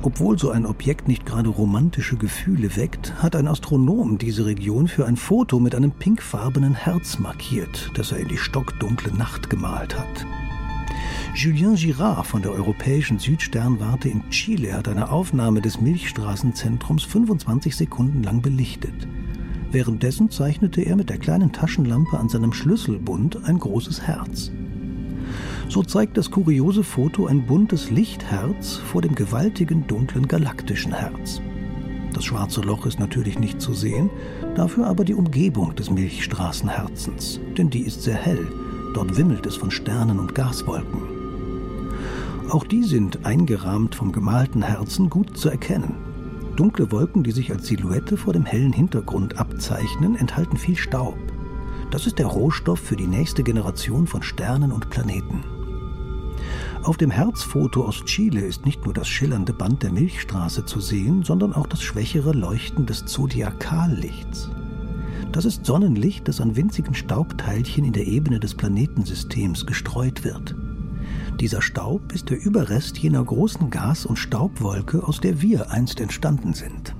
Obwohl 0.00 0.38
so 0.38 0.50
ein 0.50 0.64
Objekt 0.64 1.06
nicht 1.06 1.26
gerade 1.26 1.50
romantische 1.50 2.16
Gefühle 2.16 2.76
weckt, 2.76 3.22
hat 3.22 3.36
ein 3.36 3.46
Astronom 3.46 4.16
diese 4.16 4.46
Region 4.46 4.88
für 4.88 5.04
ein 5.04 5.18
Foto 5.18 5.60
mit 5.60 5.74
einem 5.74 5.92
pinkfarbenen 5.92 6.74
Herz 6.74 7.18
markiert, 7.18 7.90
das 7.92 8.10
er 8.10 8.20
in 8.20 8.28
die 8.28 8.38
stockdunkle 8.38 9.14
Nacht 9.14 9.50
gemalt 9.50 9.98
hat. 9.98 10.26
Julien 11.36 11.74
Girard 11.74 12.28
von 12.28 12.42
der 12.42 12.52
Europäischen 12.52 13.18
Südsternwarte 13.18 14.08
in 14.08 14.30
Chile 14.30 14.72
hat 14.72 14.86
eine 14.86 15.10
Aufnahme 15.10 15.60
des 15.60 15.80
Milchstraßenzentrums 15.80 17.02
25 17.02 17.74
Sekunden 17.74 18.22
lang 18.22 18.40
belichtet. 18.40 18.94
Währenddessen 19.72 20.30
zeichnete 20.30 20.82
er 20.82 20.94
mit 20.94 21.10
der 21.10 21.18
kleinen 21.18 21.50
Taschenlampe 21.50 22.16
an 22.18 22.28
seinem 22.28 22.52
Schlüsselbund 22.52 23.44
ein 23.46 23.58
großes 23.58 24.02
Herz. 24.02 24.52
So 25.68 25.82
zeigt 25.82 26.16
das 26.16 26.30
kuriose 26.30 26.84
Foto 26.84 27.26
ein 27.26 27.44
buntes 27.44 27.90
Lichtherz 27.90 28.76
vor 28.76 29.02
dem 29.02 29.16
gewaltigen 29.16 29.88
dunklen 29.88 30.28
galaktischen 30.28 30.92
Herz. 30.92 31.42
Das 32.12 32.24
schwarze 32.24 32.60
Loch 32.60 32.86
ist 32.86 33.00
natürlich 33.00 33.40
nicht 33.40 33.60
zu 33.60 33.74
sehen, 33.74 34.08
dafür 34.54 34.86
aber 34.86 35.04
die 35.04 35.14
Umgebung 35.14 35.74
des 35.74 35.90
Milchstraßenherzens, 35.90 37.40
denn 37.58 37.70
die 37.70 37.80
ist 37.80 38.02
sehr 38.02 38.14
hell, 38.14 38.46
dort 38.94 39.16
wimmelt 39.16 39.44
es 39.46 39.56
von 39.56 39.72
Sternen 39.72 40.20
und 40.20 40.32
Gaswolken. 40.32 41.13
Auch 42.50 42.64
die 42.64 42.82
sind 42.82 43.24
eingerahmt 43.24 43.94
vom 43.94 44.12
gemalten 44.12 44.62
Herzen 44.62 45.10
gut 45.10 45.36
zu 45.36 45.48
erkennen. 45.48 45.94
Dunkle 46.56 46.92
Wolken, 46.92 47.24
die 47.24 47.32
sich 47.32 47.50
als 47.50 47.66
Silhouette 47.66 48.16
vor 48.16 48.32
dem 48.32 48.44
hellen 48.44 48.72
Hintergrund 48.72 49.38
abzeichnen, 49.38 50.14
enthalten 50.14 50.56
viel 50.56 50.76
Staub. 50.76 51.18
Das 51.90 52.06
ist 52.06 52.18
der 52.18 52.26
Rohstoff 52.26 52.78
für 52.78 52.96
die 52.96 53.06
nächste 53.06 53.42
Generation 53.42 54.06
von 54.06 54.22
Sternen 54.22 54.72
und 54.72 54.90
Planeten. 54.90 55.42
Auf 56.82 56.96
dem 56.98 57.10
Herzfoto 57.10 57.84
aus 57.84 58.04
Chile 58.04 58.42
ist 58.42 58.66
nicht 58.66 58.84
nur 58.84 58.92
das 58.92 59.08
schillernde 59.08 59.54
Band 59.54 59.82
der 59.82 59.90
Milchstraße 59.90 60.66
zu 60.66 60.80
sehen, 60.80 61.22
sondern 61.22 61.54
auch 61.54 61.66
das 61.66 61.82
schwächere 61.82 62.32
Leuchten 62.32 62.84
des 62.84 63.06
Zodiakallichts. 63.06 64.50
Das 65.32 65.44
ist 65.44 65.64
Sonnenlicht, 65.64 66.28
das 66.28 66.40
an 66.40 66.56
winzigen 66.56 66.94
Staubteilchen 66.94 67.84
in 67.84 67.94
der 67.94 68.06
Ebene 68.06 68.38
des 68.38 68.54
Planetensystems 68.54 69.66
gestreut 69.66 70.24
wird. 70.24 70.54
Dieser 71.40 71.62
Staub 71.62 72.12
ist 72.12 72.30
der 72.30 72.40
Überrest 72.40 72.96
jener 72.98 73.24
großen 73.24 73.70
Gas- 73.70 74.06
und 74.06 74.16
Staubwolke, 74.16 75.02
aus 75.02 75.20
der 75.20 75.42
wir 75.42 75.70
einst 75.70 76.00
entstanden 76.00 76.54
sind. 76.54 76.94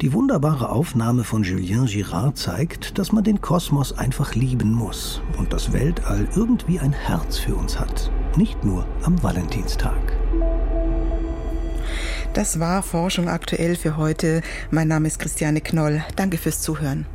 Die 0.00 0.12
wunderbare 0.12 0.68
Aufnahme 0.68 1.24
von 1.24 1.42
Julien 1.42 1.86
Girard 1.86 2.36
zeigt, 2.36 2.98
dass 2.98 3.12
man 3.12 3.24
den 3.24 3.40
Kosmos 3.40 3.92
einfach 3.92 4.34
lieben 4.34 4.72
muss 4.72 5.22
und 5.38 5.52
das 5.52 5.72
Weltall 5.72 6.28
irgendwie 6.36 6.78
ein 6.78 6.92
Herz 6.92 7.38
für 7.38 7.56
uns 7.56 7.78
hat, 7.78 8.10
nicht 8.36 8.64
nur 8.64 8.86
am 9.02 9.20
Valentinstag. 9.22 9.98
Das 12.34 12.60
war 12.60 12.82
Forschung 12.82 13.28
aktuell 13.28 13.74
für 13.74 13.96
heute. 13.96 14.42
Mein 14.70 14.88
Name 14.88 15.08
ist 15.08 15.18
Christiane 15.18 15.60
Knoll. 15.60 16.04
Danke 16.14 16.36
fürs 16.36 16.60
Zuhören. 16.60 17.06